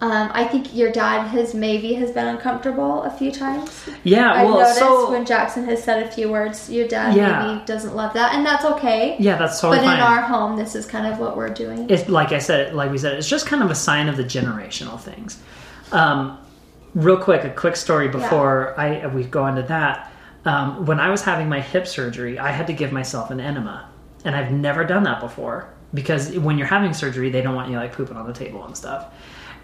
um, 0.03 0.29
I 0.33 0.43
think 0.45 0.75
your 0.75 0.91
dad 0.91 1.27
has 1.27 1.53
maybe 1.53 1.93
has 1.93 2.11
been 2.11 2.27
uncomfortable 2.27 3.03
a 3.03 3.09
few 3.09 3.31
times. 3.31 3.87
yeah 4.03 4.33
I've 4.33 4.47
well 4.47 4.59
noticed 4.59 4.77
so 4.79 5.09
when 5.11 5.25
Jackson 5.25 5.63
has 5.65 5.81
said 5.81 6.03
a 6.05 6.11
few 6.11 6.29
words, 6.29 6.69
your 6.69 6.87
dad 6.89 7.15
Yeah. 7.15 7.53
maybe 7.53 7.65
doesn't 7.65 7.95
love 7.95 8.11
that, 8.13 8.35
and 8.35 8.45
that's 8.45 8.65
okay. 8.65 9.15
yeah 9.19 9.37
that's 9.37 9.61
totally 9.61 9.77
but 9.79 9.85
fine 9.85 9.97
in 9.97 10.03
our 10.03 10.21
home, 10.21 10.57
this 10.57 10.75
is 10.75 10.85
kind 10.85 11.07
of 11.07 11.19
what 11.19 11.37
we're 11.37 11.53
doing. 11.63 11.89
it's 11.89 12.09
like 12.09 12.31
i 12.33 12.39
said 12.39 12.73
like 12.75 12.91
we 12.91 12.97
said 12.97 13.13
it's 13.17 13.29
just 13.29 13.45
kind 13.47 13.63
of 13.63 13.71
a 13.71 13.75
sign 13.75 14.09
of 14.09 14.17
the 14.17 14.23
generational 14.23 14.99
things 14.99 15.41
um, 15.93 16.37
real 16.95 17.17
quick 17.17 17.43
a 17.45 17.49
quick 17.49 17.75
story 17.77 18.07
before 18.09 18.77
i 18.79 19.07
we 19.07 19.23
go 19.23 19.47
into 19.47 19.61
that 19.63 20.11
um, 20.45 20.85
when 20.85 20.99
i 20.99 21.09
was 21.09 21.21
having 21.21 21.47
my 21.47 21.61
hip 21.61 21.87
surgery 21.87 22.37
i 22.39 22.51
had 22.51 22.67
to 22.67 22.73
give 22.73 22.91
myself 22.91 23.31
an 23.31 23.39
enema 23.39 23.89
and 24.25 24.35
i've 24.35 24.51
never 24.51 24.83
done 24.83 25.03
that 25.03 25.19
before 25.21 25.69
because 25.93 26.31
when 26.37 26.57
you're 26.57 26.67
having 26.67 26.93
surgery 26.93 27.29
they 27.29 27.41
don't 27.41 27.55
want 27.55 27.69
you 27.69 27.77
like 27.77 27.93
pooping 27.93 28.17
on 28.17 28.27
the 28.27 28.33
table 28.33 28.63
and 28.65 28.75
stuff. 28.75 29.13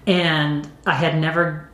And 0.08 0.70
i 0.86 0.94
had 0.94 1.20
never 1.20 1.70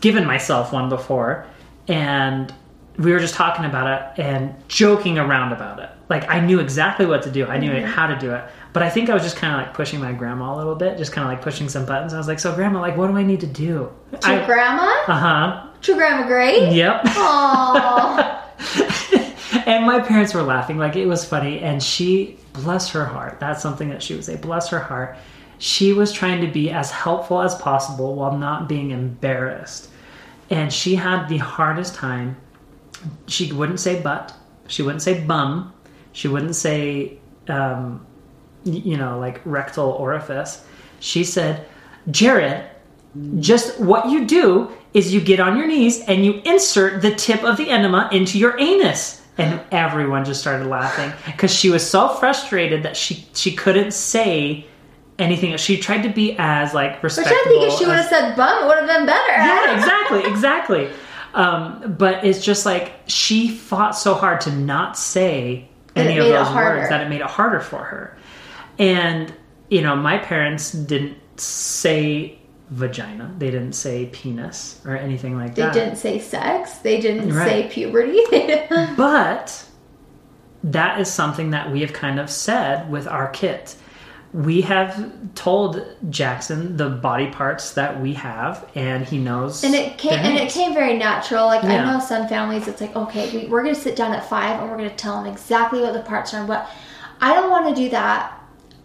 given 0.00 0.26
myself 0.26 0.72
one 0.72 0.88
before 0.88 1.46
and 1.88 2.52
we 2.98 3.10
were 3.12 3.18
just 3.18 3.34
talking 3.34 3.64
about 3.64 3.86
it 4.16 4.22
and 4.22 4.54
joking 4.68 5.18
around 5.18 5.52
about 5.52 5.78
it. 5.78 5.90
Like 6.08 6.28
i 6.30 6.40
knew 6.40 6.60
exactly 6.60 7.06
what 7.06 7.22
to 7.22 7.30
do. 7.30 7.46
I 7.46 7.58
knew 7.58 7.84
how 7.86 8.06
to 8.06 8.18
do 8.18 8.32
it. 8.32 8.44
But 8.72 8.82
i 8.82 8.90
think 8.90 9.10
i 9.10 9.14
was 9.14 9.22
just 9.22 9.36
kind 9.36 9.54
of 9.54 9.60
like 9.66 9.74
pushing 9.74 10.00
my 10.00 10.12
grandma 10.12 10.54
a 10.54 10.56
little 10.56 10.74
bit 10.74 10.98
just 10.98 11.12
kind 11.12 11.26
of 11.26 11.32
like 11.32 11.42
pushing 11.42 11.68
some 11.68 11.86
buttons. 11.86 12.12
I 12.14 12.18
was 12.18 12.28
like 12.28 12.38
so 12.40 12.54
grandma 12.54 12.80
like 12.80 12.96
what 12.96 13.08
do 13.08 13.16
i 13.16 13.22
need 13.22 13.40
to 13.40 13.46
do? 13.46 13.90
To 14.12 14.42
grandma? 14.46 14.92
uh-huh. 15.08 15.68
To 15.82 15.94
grandma 15.94 16.26
Gray? 16.26 16.72
yep. 16.74 17.02
Aww. 17.04 18.38
and 19.66 19.84
my 19.86 20.00
parents 20.00 20.34
were 20.34 20.42
laughing 20.42 20.78
like 20.78 20.96
it 20.96 21.06
was 21.06 21.24
funny. 21.24 21.60
And 21.60 21.82
she 21.82 22.38
bless 22.52 22.90
her 22.90 23.04
heart 23.04 23.40
that's 23.40 23.62
something 23.62 23.88
that 23.88 24.02
she 24.02 24.14
would 24.14 24.24
say 24.24 24.36
bless 24.36 24.68
her 24.68 24.78
heart 24.78 25.16
she 25.58 25.92
was 25.92 26.12
trying 26.12 26.40
to 26.40 26.46
be 26.46 26.70
as 26.70 26.90
helpful 26.90 27.40
as 27.40 27.54
possible 27.54 28.16
while 28.16 28.36
not 28.36 28.68
being 28.68 28.90
embarrassed. 28.90 29.88
And 30.50 30.72
she 30.72 30.96
had 30.96 31.28
the 31.28 31.38
hardest 31.38 31.94
time. 31.94 32.36
She 33.28 33.52
wouldn't 33.52 33.78
say 33.80 34.02
but 34.02 34.34
she 34.66 34.82
wouldn't 34.82 35.02
say 35.02 35.24
bum 35.24 35.72
she 36.12 36.28
wouldn't 36.28 36.56
say 36.56 37.18
um, 37.48 38.06
you 38.64 38.96
know 38.96 39.18
like 39.18 39.40
rectal 39.44 39.90
orifice. 39.90 40.64
She 41.00 41.24
said 41.24 41.66
jared 42.10 42.68
just 43.38 43.78
what 43.80 44.08
you 44.08 44.26
do 44.26 44.70
is 44.94 45.12
you 45.12 45.20
get 45.20 45.40
on 45.40 45.56
your 45.56 45.66
knees 45.66 46.00
and 46.06 46.24
you 46.24 46.40
insert 46.44 47.02
the 47.02 47.14
tip 47.14 47.42
of 47.44 47.56
the 47.56 47.70
enema 47.70 48.08
into 48.12 48.38
your 48.38 48.58
anus. 48.58 49.21
And 49.42 49.60
everyone 49.70 50.24
just 50.24 50.40
started 50.40 50.66
laughing 50.66 51.12
because 51.26 51.54
she 51.54 51.70
was 51.70 51.88
so 51.88 52.08
frustrated 52.08 52.82
that 52.84 52.96
she 52.96 53.26
she 53.34 53.52
couldn't 53.54 53.92
say 53.92 54.66
anything. 55.18 55.56
She 55.56 55.76
tried 55.78 56.02
to 56.02 56.08
be 56.08 56.36
as 56.38 56.74
like 56.74 57.02
Which. 57.02 57.18
I 57.18 57.22
think 57.22 57.64
if 57.64 57.78
she 57.78 57.86
would 57.86 57.96
have 57.96 58.08
said 58.08 58.36
bum, 58.36 58.64
it 58.64 58.66
would 58.66 58.78
have 58.78 58.86
been 58.86 59.06
better. 59.06 59.32
yeah, 59.32 59.74
exactly, 59.78 60.24
exactly. 60.24 60.90
Um, 61.34 61.94
but 61.96 62.24
it's 62.24 62.44
just 62.44 62.66
like 62.66 62.92
she 63.06 63.48
fought 63.48 63.96
so 63.96 64.14
hard 64.14 64.40
to 64.42 64.52
not 64.52 64.98
say 64.98 65.68
That 65.94 66.06
any 66.06 66.18
of 66.18 66.26
those 66.26 66.54
words 66.54 66.88
that 66.90 67.00
it 67.00 67.08
made 67.08 67.20
it 67.20 67.26
harder 67.26 67.60
for 67.60 67.82
her. 67.82 68.16
And 68.78 69.32
you 69.70 69.80
know, 69.80 69.96
my 69.96 70.18
parents 70.18 70.72
didn't 70.72 71.16
say 71.40 72.38
vagina; 72.72 73.32
they 73.38 73.50
didn't 73.50 73.74
say 73.74 74.06
penis 74.06 74.80
or 74.86 74.96
anything 74.96 75.36
like 75.36 75.54
They 75.54 75.62
that. 75.62 75.74
They 75.74 75.80
didn't 75.80 75.96
say 75.98 76.18
sex. 76.18 76.78
They 76.78 77.00
didn't 77.00 77.34
Right. 77.34 77.48
say 77.48 77.68
puberty. 77.68 78.20
But 78.96 79.64
that 80.64 81.00
is 81.00 81.12
something 81.12 81.50
that 81.50 81.70
we 81.72 81.80
have 81.80 81.92
kind 81.92 82.18
of 82.20 82.30
said 82.30 82.90
with 82.90 83.06
our 83.06 83.28
kids. 83.28 83.76
We 84.32 84.62
have 84.62 85.12
told 85.34 85.84
Jackson 86.08 86.78
the 86.78 86.88
body 86.88 87.26
parts 87.30 87.72
that 87.74 88.00
we 88.00 88.14
have, 88.14 88.66
and 88.74 89.04
he 89.04 89.18
knows. 89.18 89.62
And 89.62 89.74
it 89.74 89.98
came 89.98 90.14
and 90.18 90.38
it 90.38 90.50
came 90.50 90.72
very 90.72 90.96
natural. 90.96 91.46
Like 91.46 91.62
Yeah. 91.62 91.82
I 91.86 91.92
know 91.92 92.00
some 92.00 92.26
families, 92.28 92.66
it's 92.66 92.80
like 92.80 92.96
okay, 92.96 93.30
we, 93.36 93.46
we're 93.48 93.62
gonna 93.62 93.74
sit 93.74 93.94
down 93.96 94.12
at 94.14 94.26
five 94.28 94.60
and 94.60 94.70
we're 94.70 94.78
gonna 94.78 94.90
tell 94.90 95.22
them 95.22 95.30
exactly 95.30 95.80
what 95.82 95.92
the 95.92 96.00
parts 96.00 96.32
are. 96.32 96.46
But 96.46 96.70
I 97.20 97.34
don't 97.34 97.50
want 97.50 97.68
to 97.68 97.74
do 97.82 97.90
that. 97.90 98.38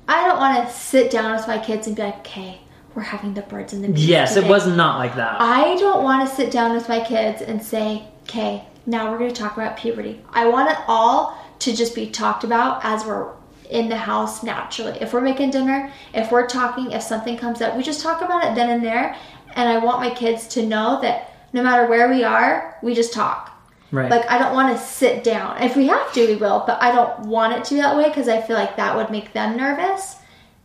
I 0.10 0.26
don't 0.28 0.38
want 0.38 0.68
to 0.68 0.74
sit 0.74 1.12
down 1.12 1.36
with 1.36 1.48
my 1.48 1.58
kids 1.60 1.88
and 1.88 1.96
be 1.96 2.02
like, 2.02 2.18
okay, 2.20 2.60
we're 2.98 3.04
having 3.04 3.36
the 3.36 3.44
birds 3.44 3.74
and 3.74 3.84
the 3.84 3.90
bees. 3.90 4.08
Yes, 4.08 4.38
it 4.38 4.48
was 4.48 4.66
not 4.66 4.98
like 4.98 5.16
that. 5.18 5.40
I 5.40 5.76
don't 5.76 6.04
want 6.04 6.28
to 6.28 6.36
sit 6.36 6.50
down 6.50 6.74
with 6.74 6.90
my 6.90 7.00
kids 7.00 7.44
and 7.44 7.62
say, 7.62 8.08
okay, 8.24 8.66
now 8.88 9.12
we're 9.12 9.20
going 9.20 9.32
to 9.32 9.40
talk 9.40 9.56
about 9.56 9.78
puberty. 9.78 10.20
I 10.32 10.50
want 10.50 10.72
it 10.72 10.78
all 10.88 11.38
to 11.60 11.76
just 11.76 11.94
be 11.94 12.10
talked 12.10 12.44
about 12.44 12.84
as 12.84 13.06
we're 13.06 13.34
in 13.70 13.88
the 13.88 13.96
house 13.96 14.42
naturally. 14.42 14.98
If 15.00 15.14
we're 15.14 15.22
making 15.22 15.52
dinner, 15.52 15.92
if 16.16 16.32
we're 16.32 16.48
talking, 16.48 16.90
if 16.90 17.04
something 17.04 17.38
comes 17.38 17.62
up, 17.62 17.78
we 17.78 17.84
just 17.84 18.02
talk 18.02 18.24
about 18.24 18.44
it 18.44 18.56
then 18.56 18.72
and 18.72 18.84
there. 18.84 19.16
And 19.54 19.70
I 19.70 19.78
want 19.78 20.00
my 20.00 20.10
kids 20.10 20.48
to 20.50 20.66
know 20.66 21.00
that 21.04 21.36
no 21.54 21.62
matter 21.62 21.86
where 21.86 22.10
we 22.10 22.24
are, 22.24 22.80
we 22.82 22.96
just 22.96 23.14
talk. 23.14 23.62
right. 23.92 24.10
Like 24.10 24.28
I 24.28 24.40
don't 24.40 24.56
want 24.56 24.76
to 24.76 24.84
sit 24.84 25.24
down. 25.24 25.62
If 25.62 25.76
we 25.76 25.86
have 25.86 26.12
to, 26.14 26.26
we 26.26 26.36
will, 26.36 26.64
but 26.66 26.82
I 26.82 26.92
don't 26.92 27.28
want 27.28 27.54
it 27.54 27.64
to 27.66 27.76
be 27.76 27.82
that 27.82 27.96
way 27.96 28.08
because 28.08 28.28
I 28.28 28.42
feel 28.42 28.56
like 28.56 28.76
that 28.78 28.96
would 28.96 29.12
make 29.12 29.34
them 29.34 29.56
nervous, 29.56 30.16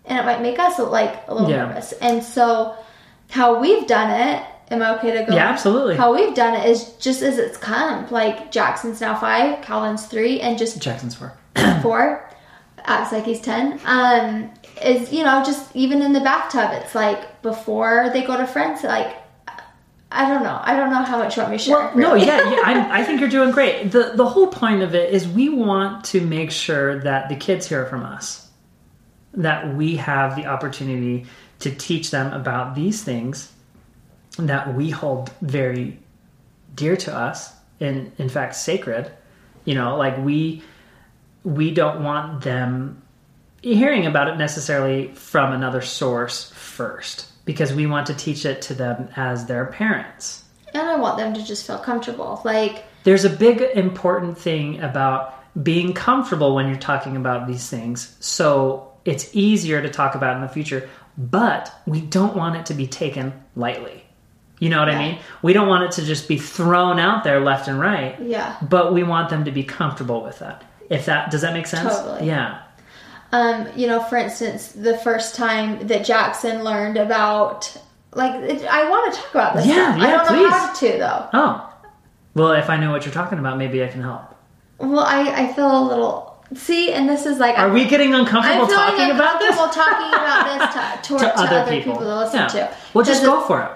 and 0.04 0.18
it 0.18 0.24
might 0.24 0.42
make 0.42 0.58
us 0.58 0.78
like 0.78 1.22
a 1.28 1.34
little 1.34 1.50
Yeah. 1.50 1.66
nervous. 1.66 1.92
And 2.00 2.22
so, 2.22 2.74
how 3.30 3.58
we've 3.60 3.86
done 3.86 4.10
it, 4.10 4.44
am 4.70 4.82
I 4.82 4.96
okay 4.98 5.12
to 5.12 5.24
go? 5.24 5.34
yeah, 5.34 5.48
absolutely. 5.48 5.96
How 5.96 6.14
we've 6.14 6.34
done 6.34 6.54
it 6.54 6.66
is 6.68 6.92
just 7.00 7.22
as 7.22 7.38
it's 7.38 7.56
come. 7.56 8.08
Like 8.10 8.50
Jackson's 8.52 9.00
now 9.00 9.14
five, 9.18 9.62
Calvin's 9.62 10.06
three, 10.06 10.40
and 10.40 10.58
just 10.58 10.80
Jackson's 10.80 11.14
four, 11.14 11.32
four. 11.82 12.28
Acts 12.84 13.12
like 13.12 13.24
he's 13.24 13.40
ten. 13.40 13.78
Um, 13.84 14.50
is 14.84 15.12
you 15.12 15.22
know 15.24 15.42
just 15.44 15.74
even 15.76 16.02
in 16.02 16.12
the 16.12 16.20
bathtub, 16.20 16.70
it's 16.72 16.94
like 16.94 17.40
before 17.42 18.10
they 18.12 18.22
go 18.22 18.36
to 18.36 18.46
friends, 18.46 18.82
like. 18.82 19.16
I 20.14 20.28
don't 20.28 20.42
know. 20.42 20.60
I 20.62 20.76
don't 20.76 20.90
know 20.90 21.02
how 21.04 21.16
much 21.16 21.36
you 21.38 21.42
want 21.42 21.52
me 21.52 21.56
to 21.58 21.64
share. 21.64 21.74
Well, 21.74 21.96
no, 21.96 22.14
yeah, 22.14 22.26
yeah 22.50 22.60
I, 22.66 23.00
I 23.00 23.02
think 23.02 23.18
you're 23.20 23.30
doing 23.30 23.50
great. 23.50 23.92
the 23.92 24.12
The 24.14 24.26
whole 24.26 24.48
point 24.48 24.82
of 24.82 24.94
it 24.94 25.10
is 25.14 25.26
we 25.26 25.48
want 25.48 26.04
to 26.06 26.20
make 26.20 26.50
sure 26.50 26.98
that 26.98 27.30
the 27.30 27.34
kids 27.34 27.66
hear 27.66 27.86
from 27.86 28.04
us, 28.04 28.46
that 29.34 29.74
we 29.74 29.96
have 29.96 30.36
the 30.36 30.46
opportunity 30.46 31.26
to 31.60 31.70
teach 31.70 32.10
them 32.10 32.32
about 32.32 32.74
these 32.74 33.02
things 33.02 33.52
that 34.38 34.74
we 34.74 34.90
hold 34.90 35.30
very 35.40 35.98
dear 36.74 36.96
to 36.96 37.14
us, 37.14 37.52
and 37.80 38.12
in 38.18 38.28
fact 38.28 38.54
sacred. 38.54 39.10
You 39.64 39.74
know, 39.74 39.96
like 39.96 40.18
we 40.18 40.62
we 41.44 41.72
don't 41.72 42.02
want 42.02 42.42
them 42.42 43.02
hearing 43.62 44.06
about 44.06 44.28
it 44.28 44.36
necessarily 44.36 45.08
from 45.14 45.52
another 45.52 45.80
source 45.80 46.50
first 46.50 47.26
because 47.44 47.72
we 47.72 47.86
want 47.86 48.06
to 48.06 48.14
teach 48.14 48.44
it 48.44 48.62
to 48.62 48.74
them 48.74 49.08
as 49.16 49.46
their 49.46 49.66
parents. 49.66 50.44
And 50.74 50.88
I 50.88 50.96
want 50.96 51.18
them 51.18 51.34
to 51.34 51.44
just 51.44 51.66
feel 51.66 51.78
comfortable. 51.78 52.40
Like, 52.44 52.84
There's 53.04 53.24
a 53.24 53.30
big 53.30 53.60
important 53.60 54.38
thing 54.38 54.80
about 54.80 55.38
being 55.62 55.92
comfortable 55.92 56.54
when 56.54 56.68
you're 56.68 56.78
talking 56.78 57.16
about 57.16 57.46
these 57.46 57.68
things. 57.68 58.16
So 58.20 58.91
it's 59.04 59.34
easier 59.34 59.82
to 59.82 59.88
talk 59.88 60.14
about 60.14 60.36
in 60.36 60.42
the 60.42 60.48
future, 60.48 60.88
but 61.18 61.72
we 61.86 62.00
don't 62.00 62.36
want 62.36 62.56
it 62.56 62.66
to 62.66 62.74
be 62.74 62.86
taken 62.86 63.32
lightly. 63.56 64.04
You 64.58 64.68
know 64.68 64.78
what 64.78 64.88
I 64.88 64.98
mean? 64.98 65.18
We 65.42 65.52
don't 65.52 65.66
want 65.66 65.84
it 65.84 65.92
to 66.00 66.06
just 66.06 66.28
be 66.28 66.38
thrown 66.38 67.00
out 67.00 67.24
there 67.24 67.40
left 67.40 67.66
and 67.66 67.80
right, 67.80 68.20
yeah. 68.20 68.56
but 68.62 68.94
we 68.94 69.02
want 69.02 69.28
them 69.28 69.44
to 69.44 69.50
be 69.50 69.64
comfortable 69.64 70.22
with 70.22 70.38
that. 70.38 70.64
If 70.88 71.06
that 71.06 71.30
does 71.30 71.40
that 71.40 71.52
make 71.52 71.66
sense? 71.66 71.96
Totally. 71.96 72.28
Yeah. 72.28 72.62
Um, 73.32 73.66
you 73.74 73.86
know, 73.86 74.02
for 74.02 74.16
instance, 74.16 74.72
the 74.72 74.98
first 74.98 75.34
time 75.34 75.86
that 75.86 76.04
Jackson 76.04 76.62
learned 76.62 76.98
about, 76.98 77.74
like, 78.12 78.34
it, 78.42 78.64
I 78.66 78.88
want 78.90 79.12
to 79.12 79.20
talk 79.20 79.30
about 79.30 79.56
this. 79.56 79.66
Yeah, 79.66 79.96
yeah, 79.96 80.04
I 80.04 80.10
don't 80.10 80.42
know 80.42 80.50
how 80.50 80.72
to, 80.74 80.88
though. 80.98 81.28
Oh. 81.32 81.74
Well, 82.34 82.52
if 82.52 82.68
I 82.68 82.76
know 82.76 82.90
what 82.90 83.04
you're 83.04 83.14
talking 83.14 83.38
about, 83.38 83.58
maybe 83.58 83.82
I 83.82 83.88
can 83.88 84.02
help. 84.02 84.36
Well, 84.78 85.00
I, 85.00 85.30
I 85.30 85.52
feel 85.54 85.82
a 85.82 85.84
little, 85.88 86.31
see, 86.54 86.92
and 86.92 87.08
this 87.08 87.26
is 87.26 87.38
like, 87.38 87.58
Are 87.58 87.70
we 87.70 87.84
getting 87.86 88.14
uncomfortable 88.14 88.66
talking 88.66 89.10
about 89.10 89.38
this? 89.40 89.56
talking 89.56 90.08
about 90.08 90.44
this 90.58 91.06
to, 91.08 91.18
to, 91.18 91.18
to, 91.18 91.30
to 91.32 91.40
other, 91.56 91.70
people. 91.70 91.96
to 91.96 92.16
listen 92.18 92.40
yeah. 92.40 92.46
to. 92.48 92.76
Well, 92.94 93.04
just 93.04 93.22
go 93.22 93.42
for 93.46 93.62
it. 93.62 93.70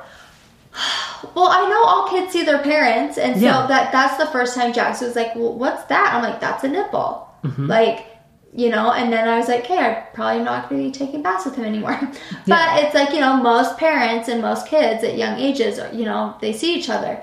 Well, 1.35 1.49
I 1.49 1.68
know 1.68 1.85
all 1.85 2.09
kids 2.09 2.33
see 2.33 2.45
their 2.45 2.59
parents, 2.62 3.16
and 3.18 3.35
so 3.37 3.40
Yeah. 3.47 3.66
that 3.66 3.92
that's 3.92 4.16
the 4.18 4.26
first 4.26 4.54
time 4.54 4.73
Jackson 4.73 5.06
was 5.09 5.16
like, 5.16 5.35
"Well, 5.35 5.54
what's 5.54 5.85
that?" 5.85 6.12
I'm 6.14 6.23
like, 6.23 6.40
"That's 6.40 6.64
a 6.64 6.68
nipple." 6.68 7.26
Mm-hmm. 7.45 7.66
Like, 7.66 8.06
you 8.54 8.68
know, 8.71 8.92
and 8.92 9.11
then 9.12 9.26
I 9.26 9.38
was 9.38 9.49
like, 9.49 9.66
"Hey, 9.66 9.78
I'm 9.78 10.02
probably 10.12 10.42
not 10.45 10.68
going 10.68 10.83
to 10.83 10.87
be 10.88 10.92
taking 11.06 11.23
baths 11.23 11.47
with 11.47 11.56
him 11.56 11.64
anymore." 11.64 11.99
but 12.47 12.59
Yeah. 12.59 12.78
it's 12.80 12.95
like 12.95 13.11
you 13.14 13.21
know, 13.21 13.37
most 13.38 13.78
parents 13.78 14.28
and 14.28 14.42
most 14.42 14.66
kids 14.68 15.02
at 15.02 15.16
young 15.16 15.38
ages, 15.38 15.80
you 15.95 16.04
know, 16.04 16.37
they 16.42 16.52
see 16.52 16.75
each 16.75 16.90
other, 16.90 17.23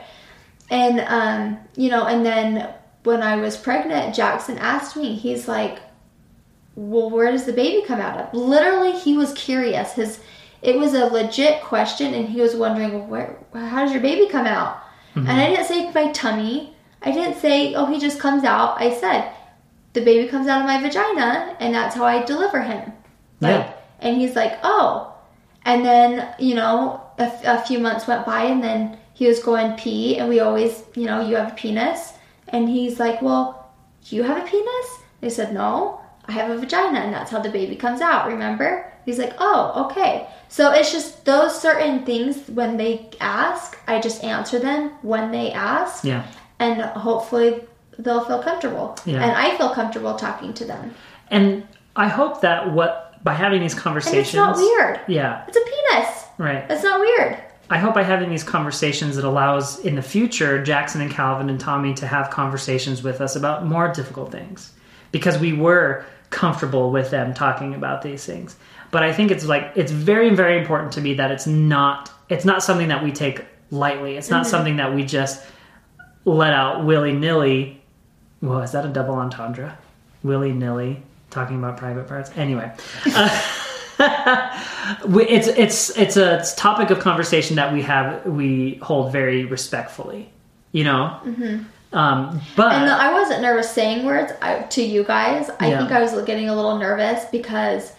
and 0.71 0.99
um, 1.01 1.59
you 1.75 1.89
know, 1.91 2.05
and 2.07 2.25
then 2.25 2.67
when 3.03 3.21
I 3.21 3.35
was 3.37 3.57
pregnant, 3.57 4.15
Jackson 4.15 4.57
asked 4.57 4.95
me, 4.95 5.15
he's 5.15 5.47
like, 5.47 5.79
"Well, 6.75 7.09
where 7.09 7.31
does 7.31 7.45
the 7.45 7.53
baby 7.53 7.85
come 7.85 7.99
out 7.99 8.19
of?" 8.19 8.33
Literally, 8.33 8.93
he 8.93 9.17
was 9.17 9.33
curious. 9.33 9.93
His 9.93 10.19
it 10.63 10.77
was 10.77 10.93
a 10.93 11.05
legit 11.05 11.61
question, 11.61 12.13
and 12.13 12.27
he 12.27 12.39
was 12.39 12.55
wondering, 12.55 13.09
where, 13.09 13.37
how 13.53 13.83
does 13.83 13.91
your 13.91 14.01
baby 14.01 14.29
come 14.29 14.47
out? 14.47 14.81
And 15.13 15.27
mm-hmm. 15.27 15.37
I 15.37 15.49
didn't 15.49 15.65
say 15.65 15.91
my 15.91 16.11
tummy. 16.13 16.73
I 17.01 17.11
didn't 17.11 17.39
say, 17.39 17.75
oh, 17.75 17.85
he 17.85 17.99
just 17.99 18.17
comes 18.17 18.45
out. 18.45 18.81
I 18.81 18.97
said, 18.97 19.29
the 19.91 20.01
baby 20.01 20.29
comes 20.29 20.47
out 20.47 20.61
of 20.61 20.65
my 20.65 20.81
vagina, 20.81 21.57
and 21.59 21.75
that's 21.75 21.95
how 21.95 22.05
I 22.05 22.23
deliver 22.23 22.61
him. 22.61 22.93
Like, 23.41 23.65
Yeah. 23.65 23.73
And 23.99 24.17
he's 24.17 24.35
like, 24.35 24.57
oh. 24.63 25.13
And 25.65 25.85
then, 25.85 26.33
you 26.39 26.55
know, 26.55 27.01
a, 27.19 27.31
a 27.43 27.61
few 27.61 27.79
months 27.79 28.07
went 28.07 28.25
by, 28.25 28.45
and 28.45 28.63
then 28.63 28.97
he 29.13 29.27
was 29.27 29.43
going 29.43 29.77
pee, 29.77 30.17
and 30.17 30.29
we 30.29 30.39
always, 30.39 30.83
you 30.95 31.05
know, 31.05 31.27
you 31.27 31.35
have 31.35 31.51
a 31.51 31.55
penis. 31.55 32.13
And 32.53 32.69
he's 32.69 32.99
like, 32.99 33.21
well, 33.21 33.69
do 34.05 34.15
you 34.15 34.23
have 34.23 34.37
a 34.37 34.47
penis? 34.49 34.99
They 35.21 35.29
said, 35.29 35.53
no, 35.53 35.99
I 36.25 36.31
have 36.33 36.49
a 36.51 36.57
vagina, 36.57 36.99
and 36.99 37.13
that's 37.13 37.31
how 37.31 37.39
the 37.39 37.49
baby 37.49 37.75
comes 37.75 37.99
out, 37.99 38.27
remember? 38.27 38.89
He's 39.05 39.17
like, 39.19 39.33
oh, 39.39 39.85
okay. 39.89 40.27
So 40.47 40.71
it's 40.71 40.91
just 40.91 41.25
those 41.25 41.59
certain 41.59 42.05
things 42.05 42.47
when 42.49 42.77
they 42.77 43.09
ask, 43.19 43.77
I 43.87 43.99
just 43.99 44.23
answer 44.23 44.59
them 44.59 44.91
when 45.01 45.31
they 45.31 45.51
ask, 45.51 46.03
Yeah. 46.05 46.23
and 46.59 46.81
hopefully 46.81 47.63
they'll 47.99 48.23
feel 48.23 48.41
comfortable. 48.41 48.95
Yeah. 49.05 49.21
And 49.23 49.31
I 49.31 49.57
feel 49.57 49.69
comfortable 49.73 50.15
talking 50.15 50.53
to 50.53 50.65
them. 50.65 50.93
And 51.29 51.67
I 51.95 52.07
hope 52.07 52.41
that 52.41 52.71
what 52.71 52.99
by 53.23 53.33
having 53.33 53.61
these 53.61 53.73
And 53.73 53.81
conversations, 53.81 54.27
it's 54.27 54.35
not 54.35 54.57
weird. 54.57 54.99
yeah, 55.07 55.43
It's 55.47 55.57
a 55.57 55.61
penis. 55.61 56.25
right. 56.37 56.65
It's 56.69 56.83
not 56.83 56.99
weird. 56.99 57.39
I 57.69 57.77
hope 57.77 57.93
by 57.93 58.03
having 58.03 58.29
these 58.29 58.43
conversations, 58.43 59.17
it 59.17 59.23
allows 59.23 59.79
in 59.79 59.95
the 59.95 60.01
future 60.01 60.63
Jackson 60.63 61.01
and 61.01 61.09
Calvin 61.09 61.49
and 61.49 61.59
Tommy 61.59 61.93
to 61.95 62.07
have 62.07 62.29
conversations 62.29 63.01
with 63.01 63.21
us 63.21 63.35
about 63.35 63.65
more 63.65 63.91
difficult 63.91 64.31
things 64.31 64.71
because 65.11 65.37
we 65.37 65.53
were 65.53 66.05
comfortable 66.29 66.91
with 66.91 67.09
them 67.09 67.33
talking 67.33 67.73
about 67.73 68.01
these 68.01 68.25
things. 68.25 68.55
But 68.91 69.03
I 69.03 69.13
think 69.13 69.31
it's 69.31 69.45
like 69.45 69.71
it's 69.75 69.91
very 69.91 70.35
very 70.35 70.59
important 70.59 70.93
to 70.93 71.01
me 71.01 71.15
that 71.15 71.31
it's 71.31 71.47
not 71.47 72.11
it's 72.29 72.45
not 72.45 72.61
something 72.63 72.89
that 72.89 73.03
we 73.03 73.11
take 73.11 73.45
lightly. 73.71 74.17
It's 74.17 74.29
not 74.29 74.45
something 74.45 74.77
that 74.77 74.93
we 74.93 75.03
just 75.03 75.43
let 76.25 76.53
out 76.53 76.85
willy 76.85 77.13
nilly. 77.13 77.81
Well, 78.41 78.61
is 78.61 78.73
that 78.73 78.85
a 78.85 78.89
double 78.89 79.15
entendre? 79.15 79.77
Willy 80.21 80.51
nilly 80.51 81.01
talking 81.29 81.57
about 81.57 81.77
private 81.77 82.07
parts. 82.07 82.29
Anyway, 82.35 82.71
uh, 83.07 83.41
it's 85.29 85.47
it's 85.47 85.89
it's 85.97 86.17
a 86.17 86.43
topic 86.55 86.89
of 86.89 86.99
conversation 86.99 87.55
that 87.55 87.73
we 87.73 87.81
have 87.83 88.25
we 88.25 88.75
hold 88.81 89.11
very 89.11 89.45
respectfully. 89.45 90.29
You 90.71 90.85
know, 90.85 91.19
um, 91.93 92.41
but 92.55 92.71
And 92.71 92.89
I 92.89 93.13
wasn't 93.13 93.41
nervous 93.43 93.69
saying 93.69 94.05
words 94.05 94.31
I, 94.41 94.59
to 94.61 94.81
you 94.81 95.03
guys. 95.03 95.51
I 95.59 95.69
Yeah. 95.69 95.77
think 95.79 95.91
I 95.91 96.01
was 96.01 96.13
getting 96.25 96.49
a 96.49 96.55
little 96.55 96.77
nervous 96.79 97.25
because 97.31 97.93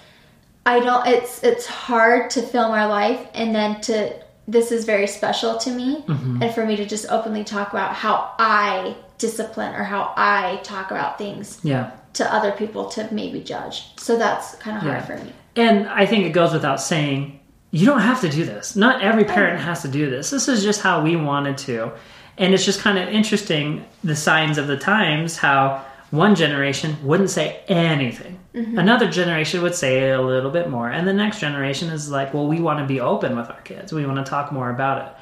I 0.67 0.81
don't. 0.81 1.07
It's 1.07 1.43
it's 1.45 1.67
hard 1.67 2.31
to 2.31 2.43
film 2.43 2.73
our 2.73 2.89
life 2.89 3.21
and 3.35 3.55
then 3.55 3.81
to 3.83 4.13
this 4.49 4.73
is 4.73 4.85
very 4.85 5.07
special 5.07 5.57
to 5.59 5.71
me, 5.71 6.03
Mm-hmm. 6.07 6.43
and 6.43 6.55
for 6.55 6.67
me 6.67 6.77
to 6.77 6.85
just 6.85 7.07
openly 7.11 7.45
talk 7.45 7.71
about 7.73 7.95
how 7.95 8.33
I 8.39 8.97
discipline 9.19 9.73
or 9.75 9.85
how 9.85 10.13
I 10.17 10.61
talk 10.65 10.91
about 10.91 11.17
things 11.17 11.61
Yeah. 11.63 11.93
To 12.15 12.35
other 12.35 12.53
people 12.53 12.87
to 12.91 13.09
maybe 13.13 13.41
judge. 13.41 13.85
So 13.99 14.17
that's 14.17 14.55
kind 14.57 14.77
of 14.77 14.83
hard 14.83 14.95
Yeah. 14.95 15.05
for 15.05 15.17
me. 15.25 15.33
And 15.57 15.89
I 15.89 16.07
think 16.07 16.25
it 16.25 16.31
goes 16.31 16.53
without 16.53 16.81
saying, 16.81 17.41
you 17.71 17.87
don't 17.87 18.01
have 18.01 18.21
to 18.23 18.29
do 18.29 18.45
this. 18.45 18.77
Not 18.77 19.03
every 19.03 19.25
parent 19.25 19.61
has 19.61 19.83
to 19.83 19.89
do 19.89 20.09
this. 20.11 20.31
This 20.31 20.49
is 20.49 20.63
just 20.63 20.81
how 20.81 21.03
we 21.03 21.17
wanted 21.17 21.59
to. 21.59 21.93
And 22.39 22.55
it's 22.55 22.65
just 22.65 22.81
kind 22.81 22.99
of 22.99 23.09
interesting 23.09 23.85
the 24.03 24.17
signs 24.17 24.59
of 24.59 24.67
the 24.67 24.77
times 24.77 25.37
how 25.37 25.85
one 26.11 26.35
generation 26.37 26.97
wouldn't 27.03 27.31
say 27.31 27.61
anything. 27.69 28.39
Mm-hmm. 28.55 28.79
Another 28.79 29.09
generation 29.09 29.63
would 29.63 29.75
say 29.75 30.11
a 30.11 30.23
little 30.23 30.51
bit 30.51 30.71
more. 30.71 30.89
And 30.89 31.07
the 31.09 31.13
next 31.13 31.41
generation 31.41 31.89
is 31.91 32.11
like, 32.11 32.33
well, 32.33 32.47
we 32.47 32.61
want 32.61 32.79
to 32.79 32.87
be 32.87 33.01
open 33.01 33.37
with 33.37 33.51
our 33.51 33.61
kids. 33.63 33.93
We 33.93 34.07
want 34.07 34.25
to 34.25 34.29
talk 34.31 34.53
more 34.53 34.71
about 34.71 35.07
it. 35.07 35.13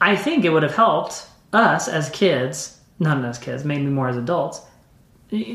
I 0.00 0.14
think 0.14 0.44
it 0.44 0.50
would 0.50 0.62
have 0.62 0.74
helped 0.74 1.26
us 1.52 1.88
as 1.88 2.08
kids, 2.10 2.78
not 3.00 3.24
as 3.24 3.38
kids, 3.38 3.64
maybe 3.64 3.86
more 3.86 4.08
as 4.08 4.16
adults, 4.16 4.60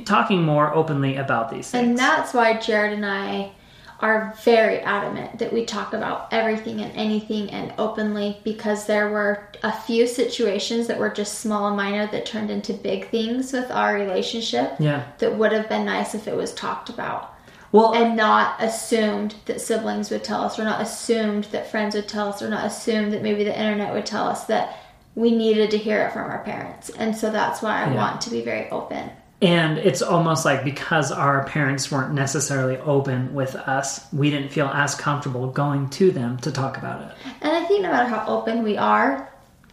talking 0.06 0.44
more 0.44 0.74
openly 0.74 1.18
about 1.18 1.50
these 1.52 1.70
things. 1.72 1.88
And 1.90 1.98
that's 1.98 2.34
why 2.34 2.58
Jared 2.60 2.94
and 2.94 3.06
I 3.06 3.52
are 4.00 4.36
very 4.44 4.80
adamant 4.80 5.40
that 5.40 5.54
we 5.54 5.66
talk 5.66 5.94
about 5.94 6.28
everything 6.32 6.82
and 6.82 6.92
anything 6.96 7.50
and 7.52 7.74
openly 7.78 8.38
because 8.44 8.86
there 8.86 9.10
were 9.10 9.48
a 9.64 9.72
few 9.72 10.06
situations 10.06 10.88
that 10.88 11.00
were 11.00 11.10
just 11.10 11.40
small 11.40 11.68
and 11.68 11.78
minor 11.78 12.06
that 12.08 12.26
turned 12.26 12.52
into 12.52 12.74
big 12.74 13.10
things 13.10 13.54
with 13.54 13.72
our 13.72 13.96
relationship 13.96 14.74
yeah. 14.80 15.06
that 15.20 15.38
would 15.38 15.52
have 15.54 15.70
been 15.70 15.86
nice 15.86 16.14
if 16.14 16.28
it 16.28 16.36
was 16.36 16.54
talked 16.54 16.90
about 16.90 17.34
Well, 17.72 17.94
and 17.96 18.18
not 18.18 18.62
assumed 18.62 19.36
that 19.46 19.62
siblings 19.62 20.12
would 20.12 20.26
tell 20.26 20.42
us 20.42 20.60
or 20.60 20.66
not 20.66 20.82
assumed 20.82 21.46
that 21.46 21.72
friends 21.72 21.96
would 21.96 22.10
tell 22.10 22.28
us 22.30 22.42
or 22.42 22.50
not 22.50 22.66
assumed 22.66 23.14
that 23.14 23.24
maybe 23.24 23.46
the 23.46 23.58
internet 23.58 23.94
would 23.94 24.06
tell 24.06 24.28
us 24.28 24.44
that 24.46 24.78
we 25.16 25.32
needed 25.32 25.72
to 25.72 25.78
hear 25.78 26.02
it 26.06 26.12
from 26.12 26.30
our 26.30 26.44
parents 26.44 26.90
and 26.90 27.16
so 27.16 27.32
that's 27.32 27.62
why 27.62 27.82
i 27.82 27.88
Yeah. 27.90 27.96
want 27.96 28.20
to 28.22 28.30
be 28.30 28.42
very 28.42 28.70
open 28.72 29.10
And 29.46 29.78
it's 29.78 30.02
almost 30.02 30.44
like 30.46 30.64
because 30.64 31.12
our 31.12 31.46
parents 31.46 31.92
weren't 31.92 32.14
necessarily 32.14 32.78
open 32.78 33.34
with 33.34 33.56
us, 33.56 34.02
we 34.12 34.32
didn't 34.32 34.50
feel 34.50 34.68
as 34.68 34.96
comfortable 34.96 35.48
going 35.52 35.90
to 35.92 36.12
them 36.12 36.38
to 36.40 36.52
talk 36.52 36.78
about 36.78 37.02
it. 37.04 37.12
and 37.42 37.52
i 37.56 37.64
think 37.66 37.82
no 37.84 37.92
matter 37.92 38.10
how 38.10 38.26
open 38.28 38.64
we 38.64 38.76
are 38.78 39.30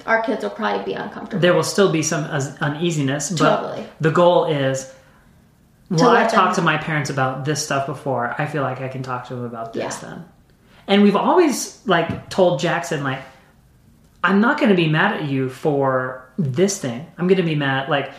our 0.07 0.21
kids 0.23 0.43
will 0.43 0.50
probably 0.50 0.85
be 0.85 0.95
uncomfortable 0.95 1.41
There 1.41 1.55
will 1.55 1.62
still 1.62 1.91
be 1.93 2.02
some 2.02 2.25
uneasiness, 2.61 3.31
but 3.31 3.57
Totally. 3.61 3.87
the 4.00 4.11
goal 4.11 4.45
is 4.47 4.93
well, 5.91 6.09
I've 6.11 6.33
talked 6.33 6.55
to 6.57 6.62
my 6.62 6.79
parents 6.79 7.11
about 7.11 7.45
this 7.45 7.62
stuff 7.62 7.87
before. 7.87 8.35
I 8.38 8.47
feel 8.47 8.62
like 8.62 8.81
I 8.81 8.88
can 8.88 9.02
talk 9.02 9.29
to 9.29 9.35
them 9.35 9.45
about 9.45 9.75
this 9.75 9.83
Yeah. 10.02 10.09
then. 10.09 10.25
And 10.88 11.02
we've 11.02 11.17
always 11.17 11.81
like 11.87 12.31
told 12.31 12.61
Jackson 12.61 13.05
like 13.05 13.21
I'm 14.25 14.41
not 14.41 14.59
going 14.59 14.71
to 14.71 14.75
be 14.76 14.88
mad 14.88 15.11
at 15.21 15.29
you 15.29 15.49
for 15.50 16.29
this 16.38 16.81
thing. 16.81 17.07
I'm 17.19 17.26
going 17.29 17.37
to 17.47 17.50
be 17.55 17.57
mad 17.57 17.88
like 17.88 18.11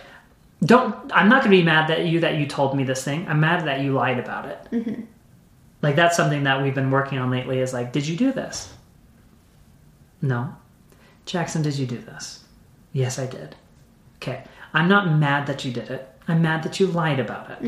don't 0.66 0.96
I'm 1.14 1.30
not 1.30 1.44
going 1.44 1.52
to 1.52 1.58
be 1.58 1.64
mad 1.64 1.90
that 1.90 2.06
you 2.06 2.20
that 2.22 2.36
you 2.36 2.48
told 2.48 2.76
me 2.76 2.84
this 2.84 3.04
thing. 3.04 3.28
I'm 3.28 3.40
mad 3.40 3.66
that 3.66 3.82
you 3.82 3.94
lied 3.94 4.20
about 4.20 4.46
it. 4.46 4.68
Mm-hmm. 4.72 5.02
Like 5.82 5.96
that's 5.96 6.16
something 6.16 6.44
that 6.44 6.62
we've 6.62 6.76
been 6.76 6.92
working 6.92 7.18
on 7.18 7.32
lately 7.32 7.60
is 7.60 7.74
like 7.74 7.92
did 7.92 8.08
you 8.08 8.16
do 8.16 8.32
this? 8.32 8.72
No. 10.22 10.56
Jackson, 11.26 11.62
did 11.62 11.78
you 11.78 11.86
do 11.86 11.98
this? 11.98 12.44
Yes, 12.92 13.20
I 13.20 13.26
did. 13.26 13.56
Okay. 14.18 14.44
I'm 14.74 14.88
not 14.88 15.18
mad 15.20 15.48
that 15.48 15.66
you 15.66 15.72
did 15.72 15.90
it. 15.90 16.10
I'm 16.28 16.42
mad 16.42 16.64
that 16.64 16.80
you 16.80 16.88
lied 16.88 17.20
about 17.20 17.52
it. 17.52 17.62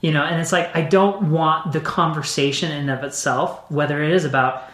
You 0.00 0.10
know, 0.10 0.24
and 0.24 0.40
it's 0.40 0.52
like 0.52 0.74
I 0.74 0.82
don't 0.82 1.30
want 1.30 1.72
the 1.72 1.80
conversation 1.80 2.72
in 2.72 2.88
of 2.88 3.04
itself, 3.04 3.70
whether 3.70 4.02
it 4.02 4.12
is 4.12 4.24
about 4.24 4.64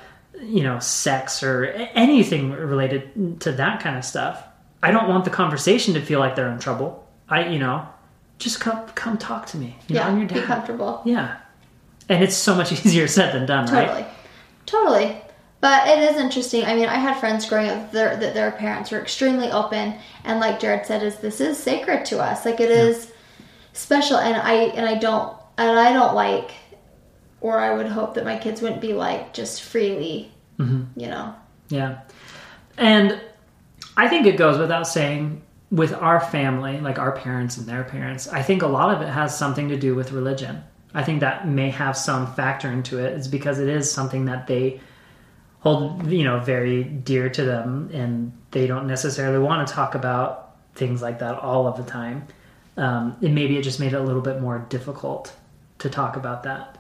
you 0.40 0.62
know 0.62 0.78
sex 0.78 1.42
or 1.42 1.66
anything 1.94 2.52
related 2.52 3.40
to 3.40 3.52
that 3.52 3.80
kind 3.80 3.96
of 3.96 4.04
stuff. 4.04 4.42
I 4.82 4.90
don't 4.90 5.08
want 5.08 5.24
the 5.24 5.30
conversation 5.30 5.94
to 5.94 6.00
feel 6.00 6.20
like 6.20 6.36
they're 6.36 6.50
in 6.50 6.60
trouble. 6.60 7.07
I, 7.28 7.48
you 7.48 7.58
know, 7.58 7.86
just 8.38 8.60
come 8.60 8.86
come 8.88 9.18
talk 9.18 9.46
to 9.46 9.56
me. 9.56 9.76
You 9.88 9.96
know, 9.96 10.00
yeah 10.00 10.08
I'm 10.08 10.18
your 10.18 10.28
be 10.28 10.40
comfortable. 10.40 11.02
Yeah, 11.04 11.36
and 12.08 12.22
it's 12.22 12.36
so 12.36 12.54
much 12.54 12.72
easier 12.84 13.06
said 13.08 13.34
than 13.34 13.46
done, 13.46 13.66
right? 13.72 13.86
totally. 13.86 14.06
Totally. 14.66 15.22
But 15.60 15.88
it 15.88 15.98
is 15.98 16.16
interesting. 16.16 16.64
I 16.64 16.74
mean 16.76 16.88
i 16.88 16.94
had 16.94 17.18
friends 17.18 17.48
growing 17.48 17.68
up 17.68 17.90
their, 17.90 18.16
that 18.16 18.32
their 18.34 18.52
parents 18.52 18.90
were 18.92 19.00
extremely 19.00 19.50
open. 19.50 19.94
And 20.24 20.38
like 20.38 20.60
jared 20.60 20.86
said 20.86 21.02
is 21.02 21.16
this 21.16 21.40
is 21.40 21.58
sacred 21.58 22.04
to 22.06 22.20
us. 22.20 22.44
Like 22.44 22.60
it 22.60 22.70
is 22.70 23.12
special. 23.72 24.18
And 24.18 24.36
i 24.36 24.52
and 24.52 24.86
i 24.86 24.94
don't 24.94 25.36
and 25.56 25.78
i 25.78 25.92
don't 25.92 26.14
like 26.14 26.52
or 27.40 27.58
i 27.58 27.74
would 27.74 27.86
hope 27.88 28.14
that 28.14 28.24
my 28.24 28.38
kids 28.38 28.62
wouldn't 28.62 28.80
be 28.80 28.92
like 28.92 29.32
just 29.32 29.62
freely 29.62 30.30
Mm-hmm. 30.58 30.98
you 31.00 31.06
know. 31.06 31.34
Yeah. 31.68 32.00
And 32.76 33.20
I 33.96 34.08
think 34.08 34.26
it 34.26 34.36
goes 34.36 34.58
without 34.58 34.86
saying 34.88 35.42
with 35.70 35.92
our 35.92 36.20
family, 36.20 36.80
like 36.80 36.98
our 36.98 37.12
parents 37.12 37.56
and 37.58 37.66
their 37.66 37.84
parents, 37.84 38.28
I 38.28 38.42
think 38.42 38.62
a 38.62 38.66
lot 38.66 38.94
of 38.94 39.02
it 39.02 39.10
has 39.10 39.36
something 39.36 39.68
to 39.68 39.76
do 39.76 39.94
with 39.94 40.12
religion. 40.12 40.62
I 40.94 41.04
think 41.04 41.20
that 41.20 41.46
may 41.46 41.70
have 41.70 41.96
some 41.96 42.32
factor 42.34 42.70
into 42.70 42.98
it. 42.98 43.12
It's 43.12 43.28
because 43.28 43.58
it 43.58 43.68
is 43.68 43.90
something 43.90 44.24
that 44.26 44.46
they 44.46 44.80
hold, 45.60 46.06
you 46.10 46.24
know, 46.24 46.40
very 46.40 46.84
dear 46.84 47.28
to 47.28 47.44
them 47.44 47.90
and 47.92 48.32
they 48.50 48.66
don't 48.66 48.86
necessarily 48.86 49.38
want 49.38 49.68
to 49.68 49.74
talk 49.74 49.94
about 49.94 50.56
things 50.74 51.02
like 51.02 51.18
that 51.18 51.34
all 51.34 51.66
of 51.66 51.76
the 51.76 51.82
time. 51.82 52.26
Um, 52.76 53.16
and 53.20 53.34
maybe 53.34 53.58
it 53.58 53.62
just 53.62 53.80
made 53.80 53.92
it 53.92 53.96
a 53.96 54.02
little 54.02 54.22
bit 54.22 54.40
more 54.40 54.60
difficult 54.70 55.34
to 55.80 55.90
talk 55.90 56.16
about 56.16 56.44
that. 56.44 56.78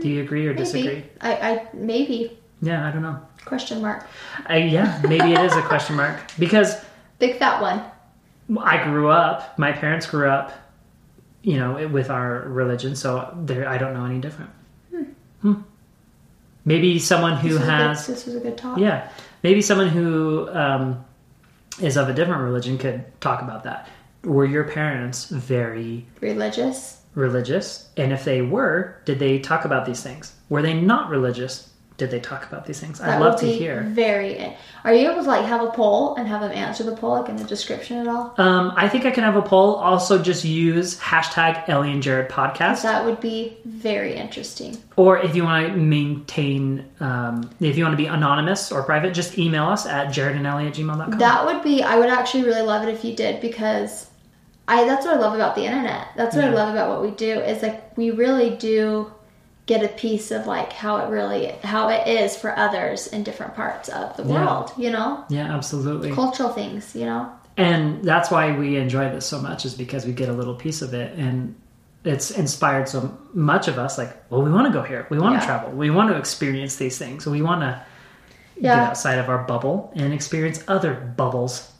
Do 0.00 0.08
you 0.08 0.22
agree 0.22 0.46
or 0.46 0.54
disagree? 0.54 1.04
i 1.20 1.34
i 1.34 1.68
maybe 1.74 2.38
Yeah, 2.62 2.86
I 2.86 2.92
don't 2.92 3.02
know. 3.02 3.20
question 3.44 3.82
mark 3.82 4.06
I, 4.46 4.58
yeah, 4.58 5.00
maybe 5.06 5.32
it 5.32 5.40
is 5.40 5.54
a 5.56 5.62
question 5.62 5.96
mark 5.96 6.20
because 6.38 6.76
big 7.18 7.38
that 7.40 7.60
one 7.60 7.82
I 8.58 8.82
grew 8.84 9.10
up. 9.10 9.58
My 9.58 9.72
parents 9.72 10.06
grew 10.06 10.28
up, 10.28 10.52
you 11.42 11.58
know, 11.58 11.86
with 11.88 12.10
our 12.10 12.40
religion, 12.48 12.96
so 12.96 13.32
there 13.42 13.68
I 13.68 13.78
don't 13.78 13.94
know 13.94 14.04
any 14.04 14.18
different. 14.18 14.50
Hmm. 15.42 15.54
Maybe 16.64 16.98
someone 16.98 17.36
who 17.38 17.50
this 17.50 17.66
has, 17.66 18.06
good, 18.06 18.16
this 18.16 18.26
was 18.26 18.34
a 18.34 18.40
good 18.40 18.58
talk 18.58 18.78
yeah, 18.78 19.10
maybe 19.42 19.62
someone 19.62 19.88
who 19.88 20.48
um, 20.50 21.02
is 21.80 21.96
of 21.96 22.10
a 22.10 22.12
different 22.12 22.42
religion 22.42 22.76
could 22.76 23.04
talk 23.20 23.40
about 23.40 23.64
that. 23.64 23.88
Were 24.24 24.44
your 24.44 24.64
parents 24.64 25.24
very 25.26 26.06
religious 26.20 27.00
religious? 27.14 27.88
And 27.96 28.12
if 28.12 28.24
they 28.24 28.42
were, 28.42 29.00
did 29.04 29.18
they 29.18 29.38
talk 29.38 29.64
about 29.64 29.86
these 29.86 30.02
things? 30.02 30.34
Were 30.48 30.62
they 30.62 30.74
not 30.74 31.10
religious? 31.10 31.69
Did 32.00 32.10
they 32.10 32.18
talk 32.18 32.46
about 32.46 32.64
these 32.64 32.80
things? 32.80 32.98
I'd 32.98 33.18
love 33.18 33.38
to 33.40 33.46
hear. 33.46 33.82
Very. 33.90 34.56
Are 34.84 34.94
you 34.94 35.10
able 35.10 35.22
to 35.22 35.28
like 35.28 35.44
have 35.44 35.60
a 35.60 35.70
poll 35.70 36.14
and 36.14 36.26
have 36.26 36.40
them 36.40 36.50
answer 36.50 36.82
the 36.82 36.96
poll 36.96 37.20
like 37.20 37.28
in 37.28 37.36
the 37.36 37.44
description 37.44 37.98
at 37.98 38.08
all? 38.08 38.34
Um, 38.38 38.72
I 38.74 38.88
think 38.88 39.04
I 39.04 39.10
can 39.10 39.22
have 39.22 39.36
a 39.36 39.42
poll. 39.42 39.74
Also, 39.74 40.22
just 40.22 40.42
use 40.42 40.98
hashtag 40.98 41.68
Ellie 41.68 41.92
and 41.92 42.02
Jared 42.02 42.30
podcast. 42.30 42.84
That 42.84 43.04
would 43.04 43.20
be 43.20 43.58
very 43.66 44.14
interesting. 44.14 44.78
Or 44.96 45.18
if 45.18 45.36
you 45.36 45.44
want 45.44 45.66
to 45.66 45.76
maintain, 45.76 46.86
um, 47.00 47.50
if 47.60 47.76
you 47.76 47.84
want 47.84 47.92
to 47.92 48.02
be 48.02 48.06
anonymous 48.06 48.72
or 48.72 48.82
private, 48.82 49.12
just 49.12 49.36
email 49.36 49.66
us 49.66 49.84
at 49.84 50.06
jaredandellie 50.06 50.68
at 50.68 50.74
gmail.com. 50.74 51.18
That 51.18 51.44
would 51.44 51.62
be. 51.62 51.82
I 51.82 51.98
would 51.98 52.08
actually 52.08 52.44
really 52.44 52.62
love 52.62 52.88
it 52.88 52.94
if 52.94 53.04
you 53.04 53.14
did 53.14 53.42
because 53.42 54.08
I. 54.66 54.86
That's 54.86 55.04
what 55.04 55.16
I 55.16 55.20
love 55.20 55.34
about 55.34 55.54
the 55.54 55.66
internet. 55.66 56.08
That's 56.16 56.34
what 56.34 56.46
I 56.46 56.50
love 56.50 56.72
about 56.72 56.88
what 56.88 57.02
we 57.02 57.14
do 57.14 57.40
is 57.40 57.62
like 57.62 57.94
we 57.98 58.10
really 58.10 58.56
do 58.56 59.12
get 59.70 59.84
a 59.84 59.88
piece 60.04 60.28
of 60.36 60.46
like 60.56 60.72
how 60.72 60.96
it 60.96 61.08
really 61.16 61.42
how 61.62 61.88
it 61.96 62.02
is 62.08 62.36
for 62.36 62.50
others 62.58 63.06
in 63.14 63.22
different 63.22 63.54
parts 63.54 63.88
of 63.88 64.16
the 64.16 64.24
Yeah. 64.24 64.34
world. 64.34 64.72
You 64.76 64.90
know, 64.90 65.24
yeah, 65.28 65.54
absolutely. 65.56 66.10
cultural 66.12 66.50
things. 66.50 66.94
You 67.00 67.06
know. 67.06 67.22
And 67.56 68.02
that's 68.04 68.30
why 68.30 68.44
we 68.62 68.68
enjoy 68.76 69.06
this 69.10 69.26
so 69.26 69.38
much, 69.40 69.64
is 69.64 69.74
because 69.74 70.02
we 70.06 70.12
get 70.12 70.28
a 70.28 70.32
little 70.32 70.54
piece 70.54 70.82
of 70.82 70.92
it. 70.94 71.16
And 71.18 71.54
it's 72.04 72.30
inspired 72.30 72.88
so 72.88 73.16
much 73.34 73.68
of 73.68 73.76
us. 73.78 73.98
Like, 73.98 74.12
well, 74.30 74.42
we 74.42 74.50
want 74.50 74.66
to 74.66 74.72
go 74.72 74.82
here. 74.82 75.06
We 75.10 75.18
want 75.18 75.34
Yeah. 75.34 75.40
to 75.40 75.46
travel. 75.46 75.70
We 75.84 75.90
want 75.90 76.10
to 76.10 76.16
experience 76.16 76.74
these 76.76 76.96
things. 76.98 77.26
We 77.26 77.42
want 77.42 77.60
to 77.60 77.72
get 78.60 78.76
outside 78.78 79.18
of 79.18 79.28
our 79.28 79.38
bubble 79.52 79.92
and 79.94 80.12
experience 80.12 80.64
other 80.68 80.92
bubbles. 81.22 81.70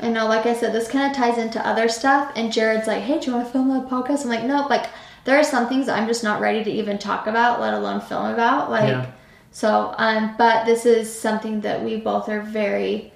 I 0.00 0.08
know, 0.08 0.26
like 0.28 0.46
I 0.46 0.54
said, 0.54 0.72
this 0.72 0.88
kind 0.88 1.10
of 1.10 1.16
ties 1.16 1.38
into 1.38 1.60
other 1.66 1.88
stuff. 1.88 2.30
And 2.36 2.52
Jared's 2.52 2.86
like, 2.86 3.02
hey, 3.02 3.18
do 3.18 3.26
you 3.26 3.32
want 3.36 3.46
to 3.46 3.52
film 3.52 3.68
that 3.70 3.88
podcast? 3.88 4.22
I'm 4.24 4.28
like, 4.28 4.44
nope. 4.44 4.68
Like, 4.70 4.86
there 5.24 5.38
are 5.38 5.44
some 5.44 5.68
things 5.68 5.88
I'm 5.88 6.06
just 6.06 6.24
not 6.24 6.40
ready 6.40 6.64
to 6.64 6.70
even 6.70 6.98
talk 6.98 7.26
about, 7.26 7.60
let 7.60 7.74
alone 7.74 8.00
film 8.00 8.26
about. 8.26 8.70
Like, 8.70 8.88
Yeah. 8.88 9.06
so, 9.50 9.94
um, 9.98 10.34
but 10.38 10.64
this 10.66 10.86
is 10.86 11.12
something 11.12 11.60
that 11.62 11.82
we 11.84 11.96
both 11.96 12.28
are 12.28 12.40
very, 12.40 13.12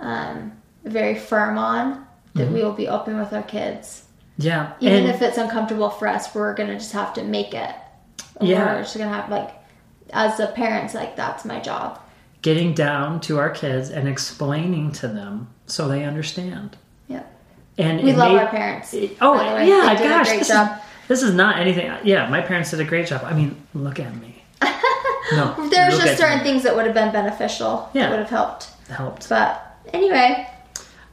um, 0.00 0.52
very 0.84 1.14
firm 1.14 1.58
on 1.58 2.04
that 2.34 2.50
we 2.52 2.62
will 2.62 2.72
be 2.72 2.88
open 2.88 3.18
with 3.18 3.32
our 3.32 3.42
kids. 3.42 4.04
Yeah. 4.38 4.72
Even 4.80 4.98
and 5.06 5.08
if 5.08 5.22
it's 5.22 5.38
uncomfortable 5.38 5.88
for 5.88 6.06
us, 6.06 6.34
we're 6.34 6.52
going 6.54 6.68
to 6.68 6.74
just 6.76 6.92
have 6.92 7.14
to 7.14 7.24
make 7.24 7.54
it. 7.54 7.70
Yeah. 8.40 8.74
We're 8.76 8.82
just 8.82 8.96
going 8.96 9.08
to 9.08 9.14
have, 9.16 9.30
like, 9.30 9.54
as 10.12 10.36
the 10.36 10.48
parents, 10.48 10.92
like, 10.94 11.16
that's 11.16 11.44
my 11.44 11.60
job. 11.60 12.00
getting 12.42 12.74
down 12.74 13.18
to 13.20 13.38
our 13.38 13.50
kids 13.50 13.90
and 13.90 14.06
explaining 14.06 14.92
to 14.92 15.08
them 15.08 15.48
so 15.66 15.88
they 15.88 16.04
understand. 16.04 16.76
Yeah. 17.08 17.22
And 17.76 18.00
We 18.02 18.12
love 18.12 18.38
our 18.38 18.46
parents. 18.46 18.94
it- 18.94 19.16
oh 19.20 19.34
by 19.34 19.48
the 19.48 19.54
way. 19.56 19.68
yeah, 19.68 19.94
gosh, 19.98 20.28
a 20.28 20.30
great 20.30 20.38
this 20.40 20.48
this 21.08 21.22
is 21.22 21.34
not 21.34 21.58
anything. 21.58 21.92
Yeah, 22.04 22.28
my 22.28 22.40
parents 22.40 22.70
did 22.70 22.80
a 22.80 22.84
great 22.84 23.06
job. 23.06 23.22
I 23.24 23.34
mean, 23.34 23.56
look 23.74 23.98
at 24.00 24.14
me. 24.16 24.42
No, 25.32 25.54
There 25.70 25.86
was 25.90 25.98
just 25.98 26.18
certain 26.18 26.38
me. 26.38 26.44
things 26.44 26.62
that 26.62 26.74
would 26.76 26.84
have 26.86 26.94
been 26.94 27.12
beneficial. 27.12 27.88
Yeah. 27.92 28.02
That 28.02 28.10
would 28.10 28.18
have 28.20 28.30
helped. 28.30 28.64
helped. 28.88 29.28
But 29.28 29.76
anyway, 29.92 30.48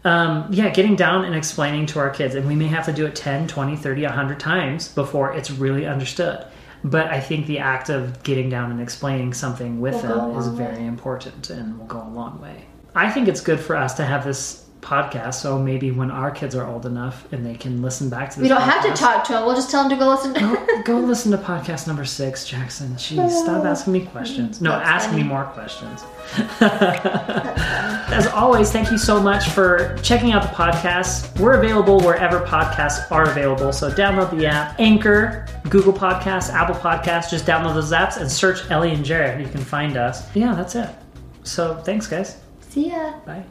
um, 0.06 0.48
yeah, 0.52 0.70
getting 0.70 0.96
down 0.96 1.26
and 1.26 1.34
explaining 1.36 1.86
to 1.88 2.00
our 2.00 2.10
kids, 2.10 2.36
and 2.36 2.48
we 2.48 2.56
may 2.56 2.68
have 2.68 2.86
to 2.86 2.94
do 2.94 3.06
it 3.06 3.16
10, 3.16 3.48
20, 3.48 3.76
30, 3.76 4.04
100 4.04 4.40
times 4.40 4.88
before 4.90 5.34
it's 5.34 5.50
really 5.52 5.86
understood. 5.88 6.46
But 6.84 7.08
I 7.08 7.22
think 7.22 7.48
the 7.48 7.60
act 7.60 7.90
of 7.90 8.22
getting 8.24 8.50
down 8.50 8.70
and 8.70 8.82
explaining 8.82 9.34
something 9.34 9.80
with 9.80 9.94
Will 9.96 10.02
them 10.32 10.38
is 10.38 10.48
long 10.48 10.58
way. 10.58 10.66
very 10.66 10.86
important 10.86 11.50
and 11.50 11.80
will 11.80 11.86
go 11.86 12.02
a 12.02 12.10
long 12.10 12.42
way. 12.42 12.66
I 12.94 13.10
think 13.10 13.28
it's 13.30 13.40
good 13.42 13.60
for 13.60 13.76
us 13.76 13.94
to 13.96 14.04
have 14.06 14.26
this 14.26 14.63
podcast, 14.84 15.36
so 15.36 15.58
maybe 15.58 15.92
when 15.92 16.12
our 16.12 16.30
kids 16.30 16.56
are 16.56 16.68
old 16.68 16.86
enough 16.86 17.32
and 17.32 17.46
they 17.46 17.56
can 17.56 17.82
listen 17.82 18.10
back 18.10 18.30
to 18.32 18.40
this 18.40 18.44
we 18.44 18.50
don't 18.50 18.62
have 18.62 18.84
to 18.84 18.92
talk 18.92 19.24
to 19.26 19.34
them. 19.34 19.46
We'll 19.46 19.56
just 19.56 19.72
tell 19.72 19.88
them 19.88 19.98
to 19.98 20.04
go 20.04 20.10
listen 20.10 20.34
to 20.34 20.40
go, 20.40 20.82
go 20.86 21.00
listen 21.00 21.32
to 21.32 21.38
podcast 21.38 21.88
number 21.88 22.06
six, 22.06 22.46
Jackson. 22.46 22.90
Jeez, 22.96 23.32
stop 23.32 23.66
asking 23.66 23.94
me 23.94 24.06
questions. 24.06 24.62
No, 24.62 24.72
That's 24.72 25.06
ask 25.06 25.16
me 25.16 25.24
more 25.24 25.46
questions. 25.46 26.04
As 26.62 28.28
always, 28.28 28.72
thank 28.72 28.92
you 28.92 28.98
so 28.98 29.22
much 29.22 29.50
for 29.50 29.98
checking 30.04 30.32
out 30.32 30.42
the 30.44 30.50
podcast. 30.50 31.40
We're 31.40 31.60
available 31.60 32.00
wherever 32.02 32.42
podcasts 32.42 33.12
are 33.12 33.30
available. 33.30 33.72
So 33.72 33.90
download 33.90 34.38
the 34.38 34.46
app, 34.48 34.80
Anchor, 34.80 35.48
Google 35.70 35.94
Podcasts, 35.94 36.52
Apple 36.52 36.76
Podcasts. 36.76 37.30
Just 37.30 37.46
download 37.46 37.74
those 37.74 37.92
apps 37.92 38.18
and 38.18 38.32
search 38.32 38.70
Ellie 38.70 38.94
and 38.94 39.04
Jared. 39.04 39.42
You 39.42 39.52
can 39.52 39.62
find 39.62 39.98
us. 39.98 40.34
Yeah, 40.36 40.54
that's 40.54 40.76
it. 40.76 40.90
So 41.44 41.76
thanks, 41.84 42.08
guys. 42.08 42.38
See 42.62 42.90
ya. 42.90 43.20
Bye. 43.26 43.44